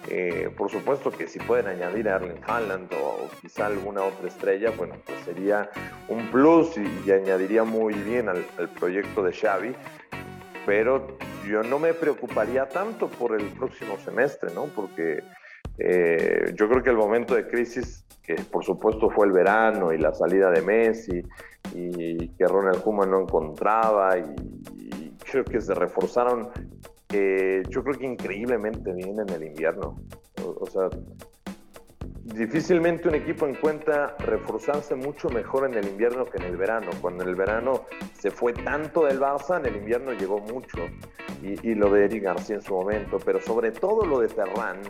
[0.09, 4.73] Eh, por supuesto que si pueden añadir a Erling Haaland o, quizá alguna otra estrella,
[4.77, 5.71] bueno, pues sería
[6.09, 9.77] un plus y, y añadiría muy bien al, al, proyecto de Xavi.
[10.67, 11.07] Pero
[11.47, 14.65] yo no me preocuparía tanto por el próximo semestre, ¿no?
[14.67, 15.23] Porque
[15.79, 19.99] eh, yo creo que el momento de crisis, que por supuesto fue el verano y
[19.99, 21.23] la salida de Messi,
[21.75, 26.51] y que Ronald Koeman no encontraba, y, creo que se reforzaron
[27.11, 29.97] eh, yo creo que increíblemente bien en el invierno.
[30.45, 30.89] O, sea,
[32.35, 36.91] difícilmente un equipo encuentra reforzarse mucho mejor en el invierno que en el verano.
[37.01, 37.85] Cuando en el verano
[38.19, 40.79] se fue tanto del Barça, en el invierno llegó mucho.
[41.43, 44.81] Y, lo de Eric García en su momento, pero sobre todo lo de Ferran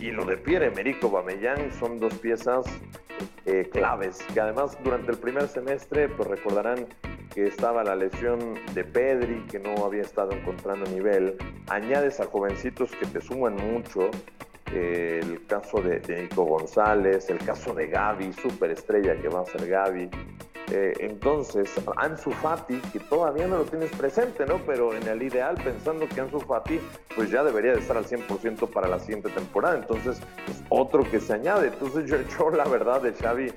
[0.00, 2.66] y lo de Pierre-Emerick Aubameyang son dos piezas
[3.46, 6.86] eh, claves, que además durante el primer semestre, pues recordarán
[7.34, 8.38] que estaba la lesión
[8.74, 11.36] de Pedri, que no había estado encontrando nivel,
[11.68, 14.10] añades a jovencitos que te suman mucho,
[14.72, 19.66] eh, el caso de, Nico González, el caso de Gaby, superestrella que va a ser
[19.66, 20.10] Gaby.
[20.72, 24.58] Eh, entonces, Ansu Fati, que todavía no lo tienes presente, ¿no?
[24.66, 26.80] Pero en el ideal, pensando que Ansu Fati,
[27.14, 29.76] pues ya debería de estar al 100% para la siguiente temporada.
[29.76, 31.68] Entonces, es otro que se añade.
[31.68, 33.52] Entonces, yo, yo la verdad de Xavi,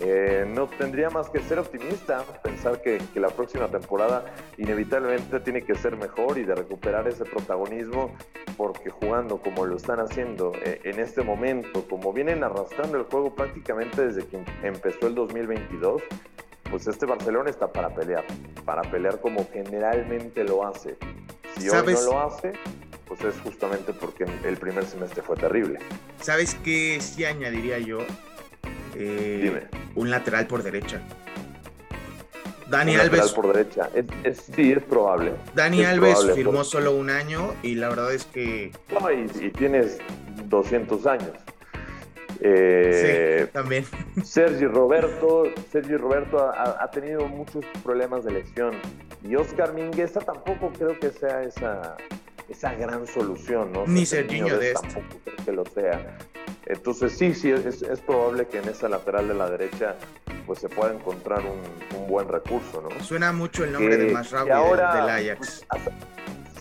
[0.00, 4.24] eh, no tendría más que ser optimista, pensar que, que, la próxima temporada
[4.58, 8.12] inevitablemente tiene que ser mejor y de recuperar ese protagonismo,
[8.56, 13.34] porque jugando como lo están haciendo eh, en este momento, como vienen arrastrando el juego
[13.34, 16.02] prácticamente desde que empezó el 2022,
[16.70, 18.24] pues este Barcelona está para pelear,
[18.64, 20.96] para pelear como generalmente lo hace.
[21.56, 22.52] Si hoy no lo hace,
[23.06, 25.78] pues es justamente porque el primer semestre fue terrible.
[26.20, 27.98] ¿Sabes qué sí añadiría yo?
[28.96, 31.00] Eh, un lateral por derecha.
[32.68, 33.18] Dani un Alves.
[33.18, 33.90] Lateral por derecha.
[33.94, 35.32] Es, es, sí, es probable.
[35.54, 36.64] Dani es Alves probable, firmó por...
[36.64, 38.72] solo un año y la verdad es que.
[38.92, 39.98] No, y, y tienes
[40.46, 41.32] 200 años.
[42.40, 43.84] Eh, sí, también.
[44.24, 48.74] Sergi Roberto, Sergi Roberto ha, ha, tenido muchos problemas de lesión.
[49.22, 51.96] Y Oscar Mingueza tampoco creo que sea esa,
[52.48, 53.86] esa gran solución, ¿no?
[53.86, 54.88] Ni Serginho de este.
[54.88, 56.18] Tampoco creo que lo sea.
[56.66, 59.96] Entonces sí, sí, es, es, probable que en esa lateral de la derecha
[60.46, 63.04] pues se pueda encontrar un, un buen recurso, ¿no?
[63.04, 65.66] Suena mucho el nombre que, de Masraoui ahora, del Ajax.
[65.68, 65.94] Pues,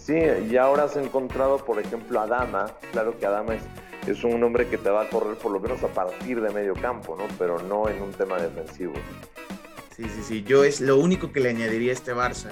[0.02, 0.20] sí,
[0.50, 2.72] y ahora has encontrado, por ejemplo, a Dama.
[2.92, 3.64] Claro que Adama es,
[4.08, 6.74] es un hombre que te va a correr por lo menos a partir de medio
[6.74, 7.26] campo, ¿no?
[7.38, 8.94] Pero no en un tema defensivo.
[9.96, 10.44] Sí, sí, sí.
[10.44, 12.52] Yo es lo único que le añadiría a este Barça.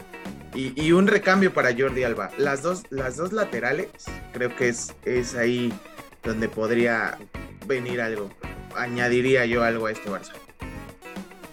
[0.54, 2.30] Y, y, un recambio para Jordi Alba.
[2.38, 3.88] Las dos, las dos laterales,
[4.34, 5.74] creo que es, es ahí
[6.24, 7.18] donde podría
[7.68, 8.30] venir algo.
[8.76, 10.34] Añadiría yo algo a este Barça.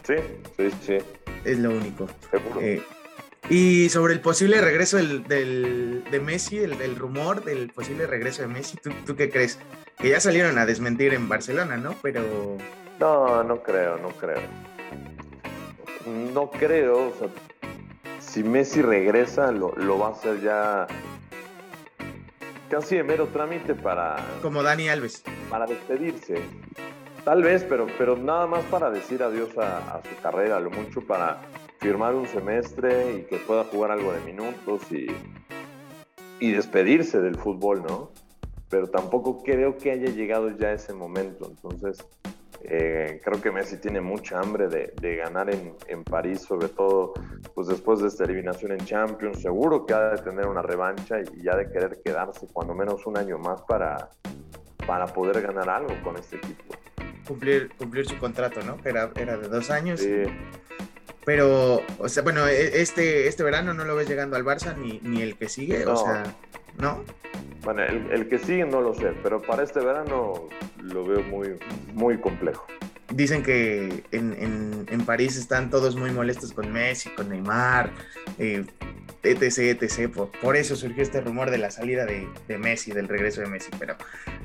[0.04, 0.14] Sí,
[0.56, 0.98] sí, sí.
[1.44, 2.08] Es lo único.
[2.60, 2.82] Eh,
[3.50, 8.42] y sobre el posible regreso del, del, de Messi, el, el, rumor del posible regreso
[8.42, 9.58] de Messi, ¿tú, ¿tú, qué crees?
[9.98, 11.94] Que ya salieron a desmentir en Barcelona, ¿no?
[12.02, 12.58] Pero...
[13.00, 14.40] No, no creo, no creo.
[16.34, 17.28] No creo, o sea,
[18.28, 20.86] si Messi regresa, lo, lo va a hacer ya
[22.68, 24.16] casi de mero trámite para...
[24.42, 25.24] Como Dani Alves.
[25.48, 26.42] Para despedirse.
[27.24, 31.40] Tal vez, pero, pero nada más para decir adiós a, su carrera, lo mucho para
[31.80, 35.06] firmar un semestre y que pueda jugar algo de minutos y,
[36.40, 38.10] y despedirse del fútbol, ¿no?
[38.68, 41.46] Pero tampoco creo que haya llegado ya ese momento.
[41.46, 42.04] Entonces,
[42.70, 47.14] eh, creo que Messi tiene mucha hambre de, de ganar en, en, París, sobre todo
[47.54, 49.40] pues después de esta eliminación en Champions.
[49.40, 53.16] Seguro que ha de tener una revancha y ya de querer quedarse cuando menos un
[53.16, 54.10] año más para,
[54.86, 56.74] para poder ganar algo con este equipo.
[57.26, 58.76] Cumplir, cumplir su contrato, ¿no?
[58.84, 60.00] Era, era de dos años.
[60.00, 60.24] Sí.
[61.24, 65.00] Pero, o sea, bueno, e, este, este verano no lo ves llegando al Barça ni,
[65.02, 66.34] ni el que sigue, o sea,
[66.78, 67.04] ¿no?
[67.62, 70.48] Bueno, el, el, que sigue no lo sé, pero para este verano
[70.82, 71.58] lo veo muy,
[71.92, 72.66] muy complejo.
[73.12, 77.90] Dicen que en, en, en París están todos muy molestos con Messi, con Neymar,
[78.38, 78.64] eh,
[79.22, 80.12] etc, etc.
[80.12, 83.48] Por, por, eso surgió este rumor de la salida de, de, Messi, del regreso de
[83.48, 83.70] Messi.
[83.78, 83.96] Pero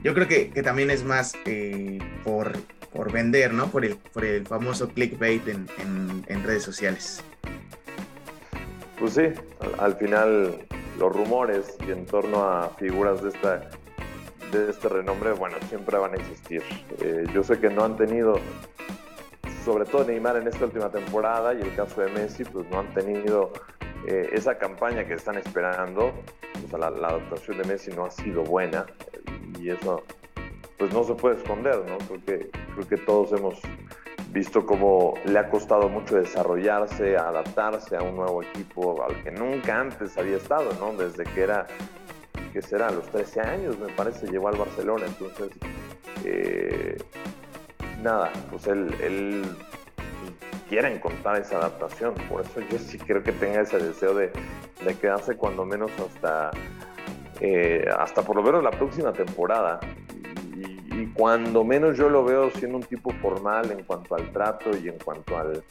[0.04, 2.54] yo creo que, que también es más eh, por,
[2.92, 3.68] por vender, ¿no?
[3.68, 5.68] Por el, por el famoso clickbait en,
[6.28, 7.22] en, redes sociales.
[9.00, 9.28] Pues sí,
[9.60, 10.66] al, al, final
[10.98, 13.70] los rumores y en torno a figuras de esta
[14.54, 16.62] de este renombre, bueno, siempre van a existir.
[17.02, 18.36] Eh, yo sé que no han tenido,
[19.66, 22.94] sobre todo Neymar en esta última temporada y el caso de Messi, pues no han
[22.94, 23.52] tenido
[24.08, 26.14] eh, esa campaña que están esperando.
[26.64, 28.86] O sea, la, adaptación de Messi no ha sido buena
[29.60, 30.04] y eso
[30.78, 31.98] pues no se puede esconder, ¿no?
[32.26, 32.40] Creo
[32.76, 33.60] creo que todos hemos
[34.34, 39.80] visto cómo le ha costado mucho desarrollarse, adaptarse a un nuevo equipo al que nunca
[39.80, 40.92] antes había estado, ¿no?
[40.94, 41.68] Desde que era,
[42.52, 45.06] que será, los 13 años, me parece, llegó al Barcelona.
[45.06, 45.50] Entonces,
[46.26, 46.98] eh,
[48.02, 49.44] nada, pues él, él,
[50.68, 52.16] quiere encontrar esa adaptación.
[52.28, 54.32] Por eso yo sí creo que tenga ese deseo de,
[54.84, 56.50] de quedarse cuando menos hasta,
[57.40, 59.80] eh, hasta por lo menos la próxima temporada
[61.04, 64.88] y cuando menos yo lo veo siendo un tipo formal en cuanto al trato y
[64.88, 65.62] en cuanto al,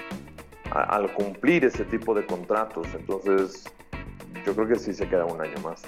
[0.71, 2.87] a, al cumplir ese tipo de contratos.
[2.95, 3.65] Entonces,
[4.45, 5.83] yo creo que sí se queda un año más.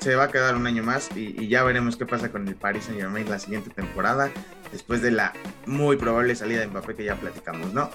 [0.00, 2.56] Se va a quedar un año más y, y ya veremos qué pasa con el
[2.56, 4.30] Paris Saint Germain la siguiente temporada,
[4.70, 5.32] después de la
[5.64, 7.88] muy probable salida de Mbappé que ya platicamos, ¿no?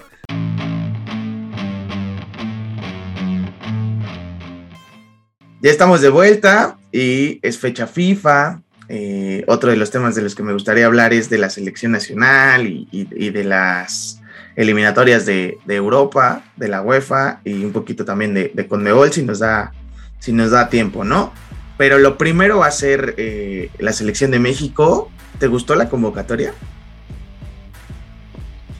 [5.62, 10.34] Ya estamos de vuelta y es fecha FIFA, eh, otro de los temas de los
[10.34, 14.20] que me gustaría hablar es de la selección nacional y, de las
[14.56, 19.22] eliminatorias de, de, Europa, de la UEFA y un poquito también de, de Conmebol si
[19.22, 19.72] nos, da,
[20.18, 21.32] si nos da tiempo, ¿no?
[21.76, 25.10] Pero lo primero va a ser eh, la selección de México.
[25.38, 26.54] ¿Te gustó la convocatoria?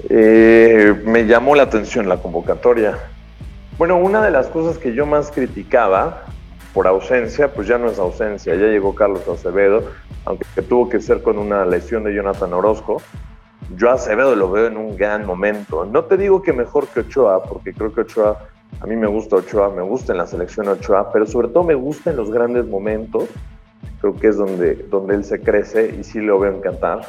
[0.09, 2.99] Eh, me llamó la atención la convocatoria.
[3.79, 6.27] Bueno, una de las cosas que yo más criticaba
[6.75, 9.85] por ausencia, pues ya no es ausencia, ya llegó Carlos Acevedo,
[10.25, 13.01] aunque tuvo que ser con una lesión de Jonathan Orozco.
[13.77, 15.85] Yo a Acevedo lo veo en un gran momento.
[15.85, 18.49] No te digo que mejor que Ochoa, porque creo que Ochoa,
[18.81, 21.77] a mí me gusta Ochoa, me gusta en la selección Ochoa, pero sobre todo me
[21.77, 23.29] gusta en los grandes momentos.
[24.01, 27.03] Creo que es donde, donde él se crece y sí lo veo encantar.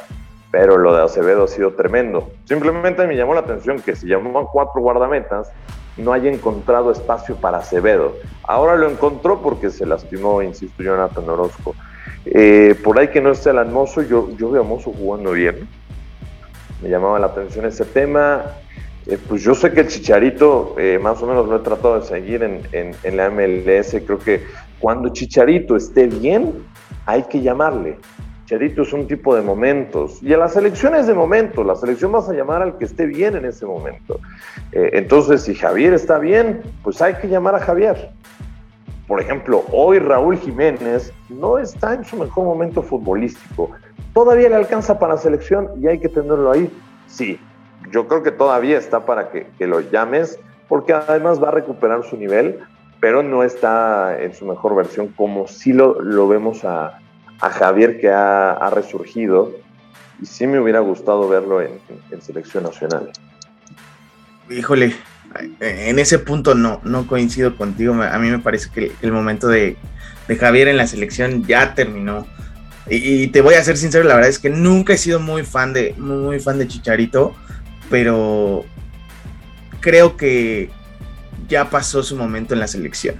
[0.52, 2.30] Pero lo de Acevedo ha sido tremendo.
[2.44, 5.50] Simplemente me llamó la atención que si llamó a cuatro guardametas,
[5.96, 8.16] no haya encontrado espacio para Acevedo.
[8.42, 11.74] Ahora lo encontró porque se lastimó, insisto, Jonathan Orozco.
[12.26, 15.68] Eh, por ahí que no esté el Mozo, yo, yo veo a Mozo jugando bien.
[16.82, 18.42] Me llamaba la atención ese tema.
[19.06, 22.06] Eh, pues yo sé que el Chicharito, eh, más o menos lo he tratado de
[22.06, 23.96] seguir en, en, en, la MLS.
[24.04, 24.44] Creo que
[24.80, 26.52] cuando Chicharito esté bien,
[27.06, 27.98] hay que llamarle.
[28.46, 30.22] Chicharito es un tipo de momentos.
[30.22, 31.66] Y a la selección es de momentos.
[31.66, 34.20] La selección vas a llamar al que esté bien en ese momento.
[34.70, 38.10] Eh, entonces, si Javier está bien, pues hay que llamar a Javier.
[39.08, 43.72] Por ejemplo, hoy Raúl Jiménez no está en su mejor momento futbolístico.
[44.14, 46.70] ¿Todavía le alcanza para la selección y hay que tenerlo ahí?
[47.08, 47.40] Sí,
[47.90, 50.38] yo creo que todavía está para que, que lo llames,
[50.68, 52.60] porque además va a recuperar su nivel,
[53.00, 57.00] pero no está en su mejor versión como si lo, lo vemos a,
[57.40, 59.52] a, Javier que ha, resurgido.
[60.20, 61.78] Y sí me hubiera gustado verlo en,
[62.20, 63.10] selección nacional.
[64.48, 64.96] Híjole,
[65.60, 67.94] en ese punto no, no coincido contigo.
[67.94, 69.76] A mí me parece que el momento de,
[70.28, 72.26] de Javier en la selección ya terminó.
[72.88, 75.42] Y, y, te voy a ser sincero, la verdad es que nunca he sido muy
[75.42, 77.34] fan de, muy fan de Chicharito,
[77.90, 78.64] pero
[79.80, 80.70] creo que
[81.48, 83.16] ya pasó su momento en la selección.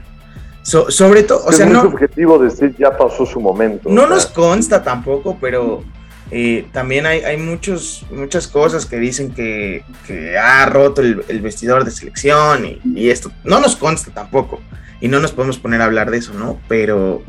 [0.66, 1.82] So, sobre todo, o es sea, muy no.
[1.82, 3.88] subjetivo decir ya pasó su momento.
[3.88, 4.16] No o sea.
[4.16, 5.84] nos consta tampoco, pero
[6.32, 11.40] eh, también hay, hay muchos, muchas cosas que dicen que, que ha roto el, el,
[11.40, 13.30] vestidor de selección y, y, esto.
[13.44, 14.60] No nos consta tampoco.
[15.00, 16.58] Y no nos podemos poner a hablar de eso, ¿no?
[16.66, 17.22] Pero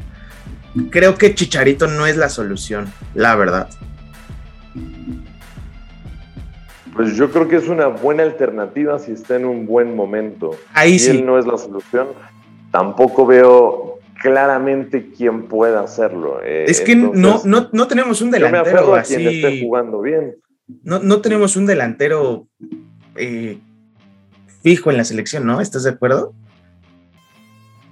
[0.89, 3.69] creo que Chicharito no es la solución, la verdad.
[6.91, 10.55] Pues yo creo que es una buena alternativa si está en un buen momento.
[10.73, 11.17] Ahí si sí.
[11.17, 12.07] él no es la solución,
[12.71, 16.39] tampoco veo claramente quién pueda hacerlo.
[16.43, 19.15] Eh, es que entonces, no, no, no tenemos un Yo me delantero aferro a así.
[19.15, 20.35] quien esté jugando bien.
[20.83, 22.47] No, no tenemos un delantero
[23.15, 23.59] eh,
[24.61, 25.61] fijo en la selección, ¿no?
[25.61, 26.33] ¿Estás de acuerdo?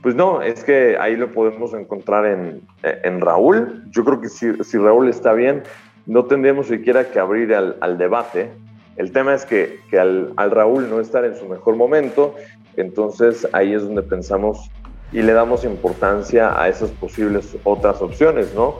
[0.01, 3.83] Pues no, es que ahí lo podemos encontrar en, en Raúl.
[3.89, 5.63] Yo creo que si, si, Raúl está bien,
[6.05, 8.51] no tendríamos siquiera que abrir al, al debate.
[8.97, 12.35] El tema es que, que al, al, Raúl no estar en su mejor momento,
[12.81, 14.69] entonces ahí es donde pensamos
[15.11, 18.75] y le damos importancia a esas posibles otras opciones, ¿no?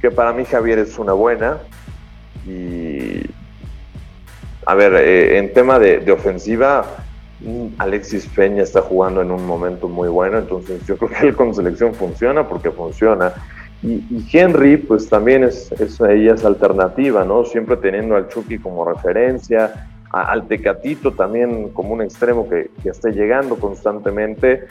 [0.00, 1.58] Que para mí Javier es una buena
[2.46, 3.22] y...
[4.66, 6.84] A ver, eh, en tema de, de ofensiva,
[7.78, 11.54] Alexis Peña está jugando en un momento muy bueno, entonces yo creo que él con
[11.54, 13.32] selección funciona porque funciona.
[13.82, 17.44] Y, y Henry, pues también es, es, ella es alternativa, ¿no?
[17.44, 23.56] Siempre teniendo al Chucky como referencia, al Tecatito también como un extremo que, esté llegando
[23.56, 24.66] constantemente,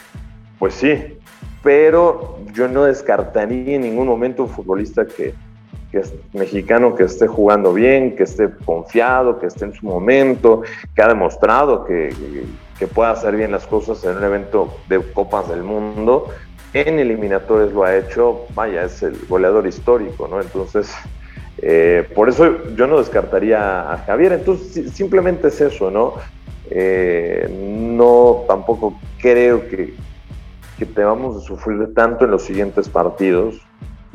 [0.57, 1.17] pues sí,
[1.63, 5.33] pero yo no descartaría en ningún momento un futbolista que,
[5.91, 10.61] es mexicano que esté jugando bien, que esté confiado, que esté en su momento,
[10.95, 12.13] que ha demostrado que,
[12.77, 16.27] que pueda hacer bien las cosas en un evento de Copas del Mundo.
[16.73, 20.39] En eliminatorios lo ha hecho, vaya, es el goleador histórico, ¿no?
[20.39, 20.93] Entonces,
[21.61, 24.33] eh, por eso yo no descartaría a Javier.
[24.33, 26.13] Entonces, simplemente es eso, ¿no?
[26.69, 29.93] Eh, no tampoco creo que,
[30.77, 33.61] que tengamos de sufrir tanto en los siguientes partidos.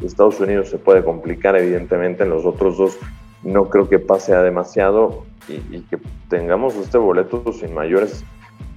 [0.03, 2.99] Estados Unidos se puede complicar, evidentemente, en los otros dos
[3.45, 8.25] no creo que pase a demasiado y, que tengamos este boleto sin mayores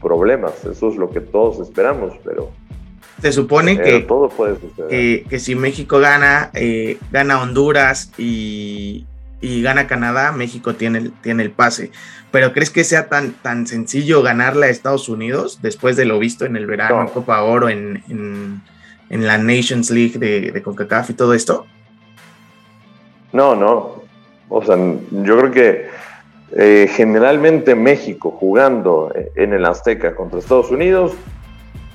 [0.02, 0.66] problemas.
[0.66, 2.50] Eso es lo que todos esperamos, pero...
[3.22, 4.90] Se supone que, todo puede suceder.
[4.90, 9.06] Que, que si México gana, eh, gana Honduras y,
[9.42, 11.92] y, gana Canadá, México tiene el, tiene el pase.
[12.32, 16.46] Pero ¿crees que sea tan, tan sencillo ganarle a Estados Unidos después de lo visto
[16.46, 17.02] en el verano, No.
[17.04, 18.62] en Copa Oro, en, en
[19.10, 21.66] en la Nations League de, de, CONCACAF y todo esto?
[23.32, 24.04] No, no.
[24.50, 24.78] O sea,
[25.12, 25.88] yo creo que
[26.56, 31.14] eh, generalmente México jugando en el Azteca contra Estados Unidos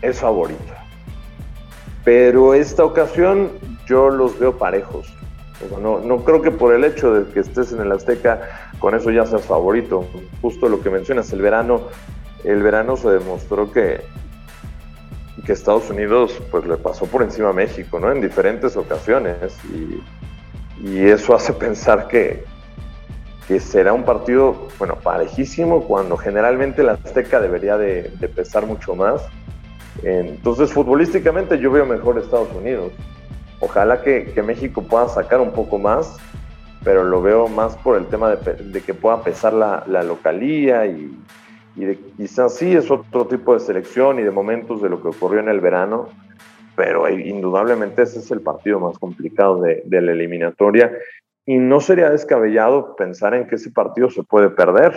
[0.03, 0.75] es favorito.
[2.05, 3.51] Pero esta ocasión
[3.87, 5.13] yo los veo parejos.
[5.81, 9.11] No, no creo que por el hecho de que estés en el Azteca con eso
[9.13, 10.05] ya seas favorito.
[10.41, 11.83] Justo lo que mencionas, el verano,
[12.43, 14.01] el verano se demostró que,
[15.47, 18.11] que Estados Unidos pues le pasó por encima a México, ¿no?
[18.11, 19.37] En diferentes ocasiones
[19.73, 20.03] y,
[20.85, 22.43] eso hace pensar que,
[23.47, 28.97] que, será un partido, bueno, parejísimo cuando generalmente la Azteca debería de, de, pesar mucho
[28.97, 29.23] más.
[30.03, 32.93] Entonces, futbolísticamente yo veo mejor Estados Unidos.
[33.61, 36.17] Ojalá que, México pueda sacar un poco más,
[36.83, 41.17] pero lo veo más por el tema de, que pueda pesar la, la localía y,
[41.77, 45.09] y de, quizás sí es otro tipo de selección y de momentos de lo que
[45.09, 46.09] ocurrió en el verano,
[46.75, 50.91] pero indudablemente ese es el partido más complicado de, de, la eliminatoria
[51.47, 54.95] y no sería descabellado pensar en que ese partido se puede perder,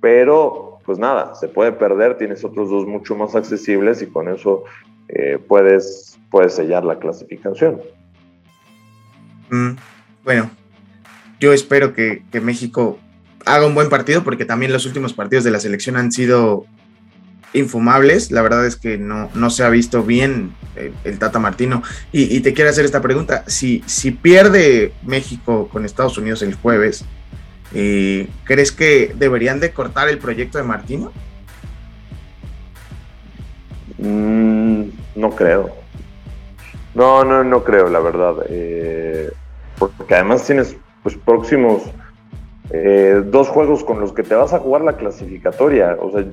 [0.00, 4.64] pero pues nada, se puede perder, tienes otros dos mucho más accesibles y con eso
[5.10, 7.82] eh, puedes, puedes sellar la clasificación.
[9.50, 9.72] Mm,
[10.24, 10.50] bueno,
[11.40, 12.98] yo espero que, que México
[13.44, 16.64] haga un buen partido porque también los últimos partidos de la selección han sido
[17.52, 18.30] infumables.
[18.30, 21.82] La verdad es que no, no se ha visto bien el, el Tata Martino.
[22.12, 23.44] Y, y, te quiero hacer esta pregunta.
[23.46, 27.04] Si, si pierde México con Estados Unidos el jueves,
[27.74, 31.12] eh, ¿crees que deberían de cortar el proyecto de Martino?
[33.98, 34.84] Mm,
[35.16, 35.70] no creo.
[36.94, 38.34] No, no, no creo, la verdad.
[38.48, 39.30] Eh,
[39.78, 41.82] porque además tienes pues, próximos
[42.70, 45.96] eh, dos juegos con los que te vas a jugar la clasificatoria.
[46.00, 46.24] O sea,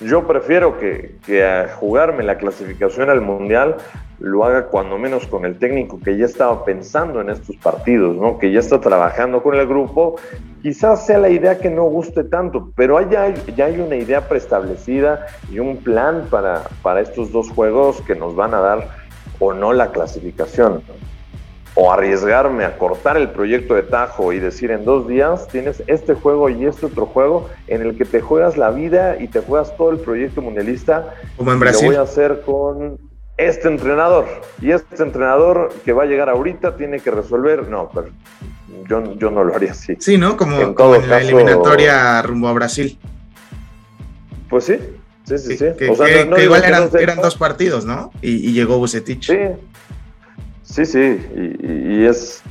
[0.00, 3.76] yo prefiero que, que, a jugarme la clasificación al Mundial
[4.18, 8.38] lo haga cuando menos con el técnico que ya estaba pensando en estos partidos, ¿no?
[8.38, 10.16] que ya está trabajando con el grupo.
[10.62, 15.26] Quizás sea la idea que no guste tanto, pero ya, ya hay una idea preestablecida
[15.50, 18.88] y un plan para, para estos dos juegos que nos van a dar
[19.40, 20.82] o no la clasificación
[21.74, 26.14] o arriesgarme a cortar el proyecto de Tajo y decir en dos días tienes este
[26.14, 29.76] juego y este otro juego en el que te juegas la vida y te juegas
[29.76, 31.14] todo el proyecto mundialista.
[31.36, 31.86] Como en Brasil.
[31.86, 32.98] Lo voy a hacer con
[33.36, 34.26] este entrenador
[34.60, 37.68] y este entrenador que va a llegar ahorita tiene que resolver.
[37.68, 38.08] No, pero
[38.88, 39.96] yo, yo no lo haría así.
[39.98, 40.36] Sí, ¿no?
[40.36, 42.98] Como en, como en caso, la eliminatoria rumbo a Brasil.
[44.48, 44.78] Pues sí.
[45.24, 45.64] Sí, sí, sí.
[45.78, 48.12] Que, o sea, que, no, no que igual eran, eran, dos partidos, ¿no?
[48.20, 49.26] Y, y llegó Bucetich.
[49.26, 49.38] Sí,
[50.64, 51.20] Sí, sí,
[51.62, 52.42] y, es,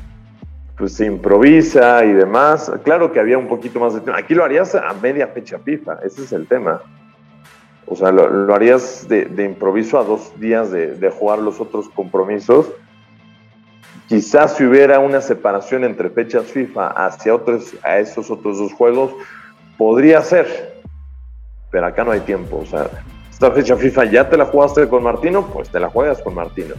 [0.78, 2.72] pues se improvisa y demás.
[2.84, 4.20] Claro que había un poquito más de tiempo.
[4.20, 6.82] Aquí lo harías a media fecha FIFA, ese es el tema.
[7.88, 12.72] O sea, lo, harías de, improviso a dos días de, jugar los otros compromisos.
[14.08, 19.12] Quizás si hubiera una separación entre fechas FIFA hacia otros, a esos otros dos juegos,
[19.76, 20.82] podría ser.
[21.72, 22.58] Pero acá no hay tiempo.
[22.58, 22.90] O sea,
[23.32, 26.76] esta fecha FIFA ya te la jugaste con Martino, pues te la juegas con Martino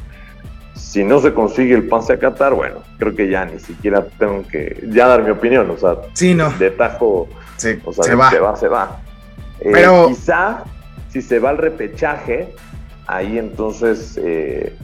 [0.95, 4.47] si no se consigue el pase a Qatar, bueno, creo que ya ni siquiera tengo
[4.47, 6.51] que ya dar mi opinión, o sea, sí, no.
[6.51, 7.29] de tajo,
[7.85, 8.31] o sea, se, va.
[8.31, 9.01] se va, se va.
[9.59, 10.63] Eh, Pero quizá
[11.09, 12.55] si se va al repechaje,
[13.09, 14.77] ahí entonces, eh,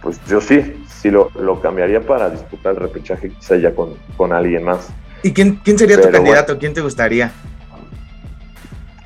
[0.00, 1.28] pues yo sí, sí lo,
[1.60, 4.88] cambiaría para disputar el repechaje, quizá ya con, con alguien más.
[5.22, 6.58] ¿Y quién, quién sería tu candidato?
[6.58, 7.32] ¿Quién te gustaría?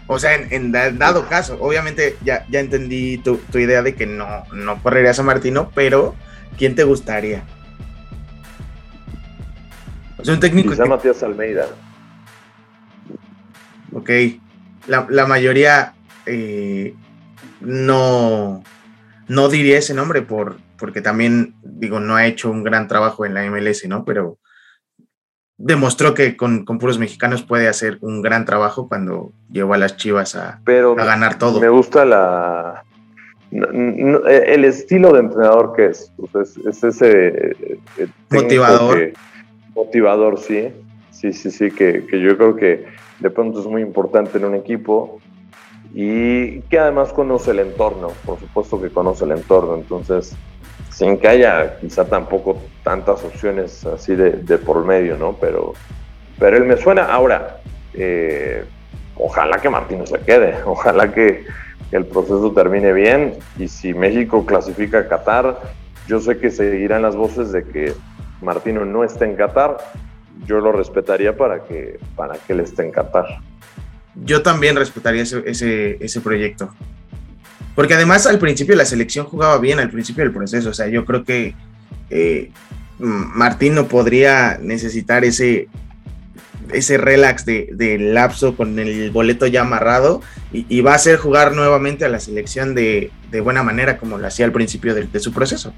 [0.06, 4.44] O sea, en, dado caso, obviamente ya, ya entendí tu, tu, idea de que no,
[4.52, 6.14] no correrías a Martino, pero
[6.58, 7.44] ¿quién te gustaría?
[10.18, 10.70] O sea, un técnico.
[10.70, 11.66] Quizá Matías Almeida.
[13.92, 14.10] Ok.
[14.86, 15.94] La, mayoría
[16.26, 16.94] eh,
[17.60, 18.62] no,
[19.28, 23.34] no diría ese nombre por, porque también, digo, no ha hecho un gran trabajo en
[23.34, 24.04] la MLS, ¿no?
[24.04, 24.38] Pero
[25.58, 30.36] demostró que con, puros mexicanos puede hacer un gran trabajo cuando llevó a las Chivas
[30.36, 31.60] a, a ganar todo.
[31.60, 32.84] Me gusta la,
[33.50, 36.12] el estilo de entrenador que es.
[36.66, 37.28] es, ese
[37.98, 39.12] eh, motivador.
[39.74, 40.68] motivador, sí.
[41.18, 42.84] Sí, sí, sí, que, yo creo que
[43.18, 45.18] de pronto es muy importante en un equipo
[45.92, 50.36] y que además conoce el entorno, por supuesto que conoce el entorno, entonces
[50.90, 55.36] sin que haya quizá tampoco tantas opciones así de, por medio, ¿no?
[55.40, 55.74] Pero,
[56.38, 57.06] pero él me suena.
[57.06, 57.60] Ahora,
[57.94, 58.64] eh,
[59.16, 61.44] ojalá que Martino se quede, ojalá que,
[61.92, 65.58] el proceso termine bien y si México clasifica a Qatar,
[66.06, 67.94] yo sé que seguirán las voces de que
[68.42, 69.78] Martino no esté en Qatar,
[70.46, 73.26] yo lo respetaría para que, para que él esté en Qatar.
[74.14, 76.74] Yo también respetaría ese, ese, proyecto.
[77.74, 80.70] Porque además al principio la selección jugaba bien, al principio del proceso.
[80.70, 81.54] O sea, yo creo que
[82.10, 82.50] eh,
[82.98, 85.68] Martino podría necesitar ese,
[86.72, 92.04] ese relax de, lapso con el boleto ya amarrado y, va a hacer jugar nuevamente
[92.04, 93.10] a la selección de,
[93.42, 95.72] buena manera como lo hacía al principio de, su proceso.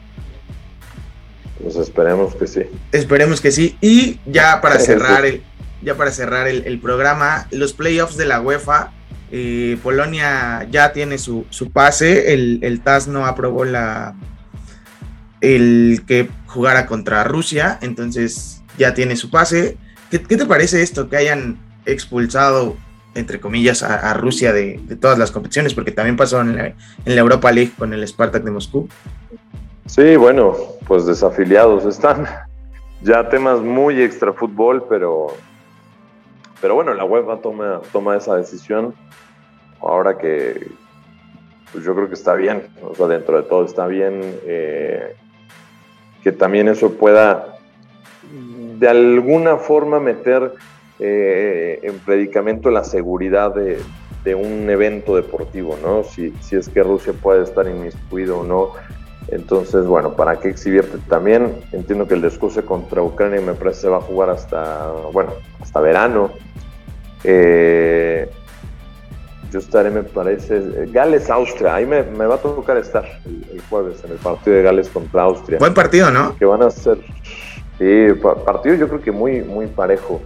[1.63, 2.63] Pues esperemos que sí.
[2.93, 3.77] Esperemos que sí.
[3.81, 5.43] Y ya para cerrar el,
[5.83, 8.93] ya para cerrar el, programa, los playoffs de la UEFA,
[9.33, 14.15] eh, Polonia ya tiene su, pase, el, el, TAS no aprobó la
[15.41, 19.77] el que jugara contra Rusia, entonces ya tiene su pase.
[20.11, 21.57] ¿Qué, te parece esto que hayan
[21.87, 22.77] expulsado,
[23.15, 25.75] entre comillas, a, Rusia de, todas las competiciones?
[25.75, 28.89] Porque también pasó en la, Europa League con el Spartak de Moscú.
[29.87, 30.55] Sí, bueno,
[30.87, 32.27] pues desafiliados están.
[33.03, 35.29] Ya temas muy extra fútbol, pero,
[36.61, 38.95] pero bueno, la UEFA toma, toma esa decisión.
[39.81, 40.71] Ahora que
[41.73, 45.17] pues yo creo que está bien, o sea, dentro de todo está bien eh,
[46.23, 47.60] que también eso pueda
[48.81, 50.55] de alguna forma meter
[50.99, 53.79] eh, en predicamento la seguridad de,
[54.35, 56.03] un evento deportivo, ¿no?
[56.05, 58.73] Si, si, es que Rusia puede estar inmiscuido o no.
[59.29, 61.57] Entonces, bueno, ¿para qué exhibirte también?
[61.73, 65.81] Entiendo que el descuse contra Ucrania me parece se va a jugar hasta, bueno, hasta
[65.81, 66.31] verano.
[67.25, 68.31] Eh,
[69.51, 71.75] yo estaré, me parece, Gales-Austria.
[71.75, 75.23] Ahí me, va a tocar estar el, el, jueves en el partido de Gales contra
[75.23, 75.59] Austria.
[75.59, 76.37] Buen partido, ¿no?
[76.37, 76.99] Que van a ser
[77.81, 78.09] Sí,
[78.45, 80.21] partido yo creo que muy, muy parejo.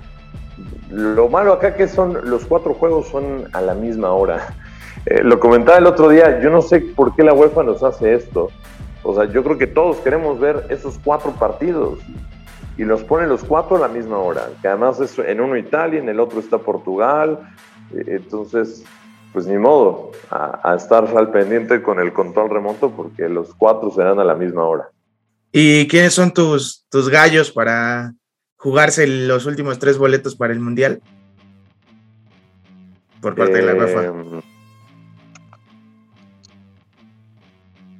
[0.91, 4.55] Lo malo acá que son los cuatro juegos son a la misma hora.
[5.07, 8.15] Eh, lo comentaba el otro día, yo no sé por qué la UEFA nos hace
[8.15, 8.49] esto.
[9.03, 11.99] O sea, yo creo que todos queremos ver esos cuatro partidos
[12.79, 14.49] y los pone los cuatro a la misma hora.
[14.63, 17.39] Que además es en uno Italia, en el otro está Portugal.
[17.93, 18.83] Eh, entonces,
[19.35, 24.21] pues ni modo, a estar al pendiente con el control remoto porque los cuatro serán
[24.21, 24.89] a la misma hora.
[25.57, 28.13] ¿Y quiénes son tus, tus gallos para
[28.57, 31.01] jugarse los últimos tres boletos para el Mundial?
[33.21, 34.05] Por parte de la UEFA.
[34.05, 34.43] Em,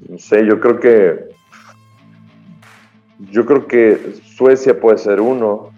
[0.09, 1.29] no sé, yo creo que.
[3.31, 5.71] Yo creo que Suecia puede ser uno.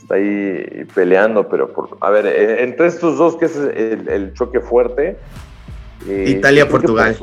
[0.00, 4.60] Está ahí peleando, pero por, a ver, e, entre estos dos, que es el, choque
[4.60, 5.18] fuerte.
[6.06, 7.16] Eh, Italia-Portugal.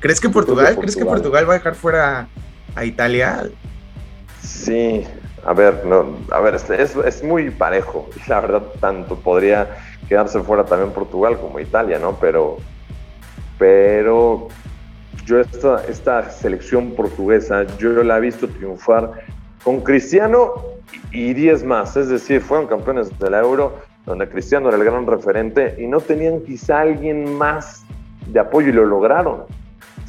[0.00, 0.76] ¿Crees que Portugal?
[0.76, 2.28] ¿Crees que Portugal va a dejar fuera
[2.74, 3.48] a Italia.
[4.42, 5.04] Sí,
[5.44, 8.08] a ver, no, a ver, es, es muy parejo.
[8.28, 9.76] La verdad, tanto podría
[10.08, 12.16] quedarse fuera también Portugal como Italia, ¿no?
[12.20, 12.58] Pero,
[13.58, 14.48] pero
[15.24, 19.12] yo esta, esta selección portuguesa, yo la he visto triunfar
[19.62, 20.54] con Cristiano
[21.12, 25.76] y 10 más, es decir, fueron campeones del Euro, donde Cristiano era el gran referente
[25.78, 27.84] y no tenían quizá alguien más
[28.26, 29.44] de apoyo y lo lograron.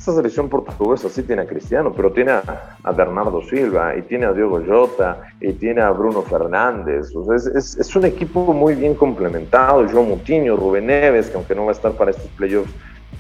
[0.02, 4.34] Esta selección portuguesa sí tiene a Cristiano, pero tiene a, Bernardo Silva, y tiene a
[4.34, 7.10] Diego Jota, y tiene a Bruno Fernández.
[7.54, 9.86] es, un equipo muy bien complementado.
[9.86, 12.72] João Moutinho, Rubén Neves, que aunque no va a estar para estos playoffs,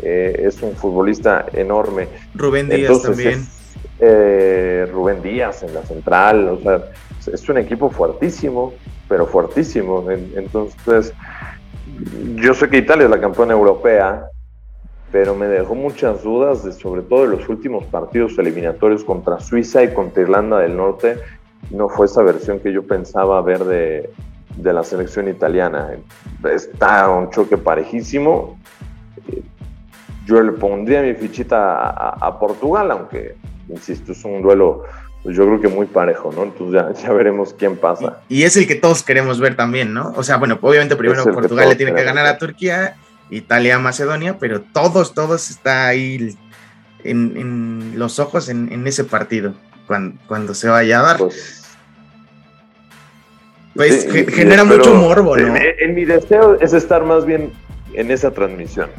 [0.01, 2.07] eh, es un futbolista enorme.
[2.33, 3.45] Rubén Díaz también.
[3.99, 6.81] Eh, Rubén Díaz en la central, o sea,
[7.31, 8.73] es un equipo fuertísimo,
[9.07, 10.09] pero fuertísimo.
[10.09, 11.13] Entonces,
[12.37, 14.25] yo sé que Italia es la campeona europea,
[15.11, 19.83] pero me dejó muchas dudas, de, sobre todo de los últimos partidos eliminatorios contra Suiza
[19.83, 21.17] y contra Irlanda del Norte.
[21.69, 24.09] No fue esa versión que yo pensaba ver de,
[24.55, 25.89] de la selección italiana.
[26.49, 28.57] Está un choque parejísimo.
[30.25, 33.35] Yo le pondría mi fichita a, Portugal, aunque,
[33.69, 34.83] insisto, es un duelo
[35.23, 36.43] pues yo creo que muy parejo, ¿no?
[36.43, 38.21] Entonces ya, ya veremos quién pasa.
[38.27, 40.13] Y, es el que todos queremos ver también, ¿no?
[40.15, 42.95] O sea, bueno, obviamente primero Portugal le tiene que ganar a Turquía
[43.31, 46.37] Italia, Macedonia, pero todos, todos está ahí
[47.03, 49.55] en, los ojos en, ese partido,
[49.87, 51.17] cuando, se vaya a dar.
[51.17, 51.65] Pues,
[53.73, 54.05] pues
[54.35, 55.55] genera mucho morbo, ¿no?
[55.55, 57.51] En, mi deseo es estar más bien
[57.93, 58.89] en esa transmisión.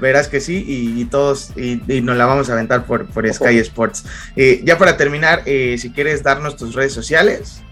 [0.00, 4.06] Verás que sí, y, todos, y, nos la vamos a aventar por, por Sky Sports.
[4.34, 7.62] Eh, ya para terminar, eh, si quieres darnos tus redes sociales.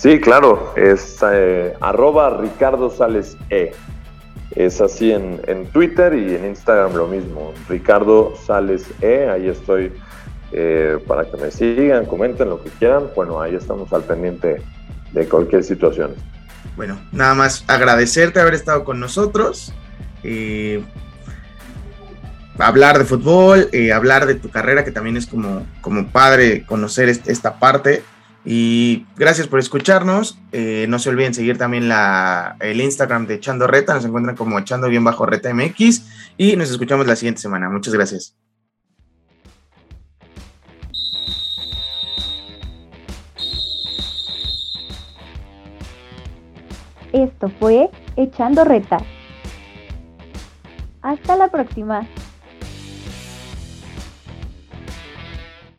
[0.00, 3.72] Sí, claro, es eh, arroba Ricardo Sales E.
[4.56, 7.52] Es así en, Twitter y en Instagram lo mismo.
[7.68, 9.92] Ricardo Sales E, ahí estoy
[10.52, 13.10] eh, para que me sigan, comenten lo que quieran.
[13.14, 14.62] Bueno, ahí estamos al pendiente
[15.12, 16.14] de cualquier situación.
[16.76, 19.74] Bueno, nada más agradecerte haber estado con nosotros.
[22.58, 27.58] hablar de fútbol, hablar de tu carrera, que también es como, como padre conocer esta
[27.58, 28.02] parte.
[28.44, 30.38] Y gracias por escucharnos.
[30.52, 33.94] Eh, no se olviden seguir también la, el Instagram de Echando Reta.
[33.94, 36.34] Nos encuentran como Echando bien bajo Reta MX.
[36.36, 37.68] Y nos escuchamos la siguiente semana.
[37.68, 38.36] Muchas gracias.
[47.12, 48.98] Esto fue Echando Reta.
[51.02, 52.06] Hasta la próxima.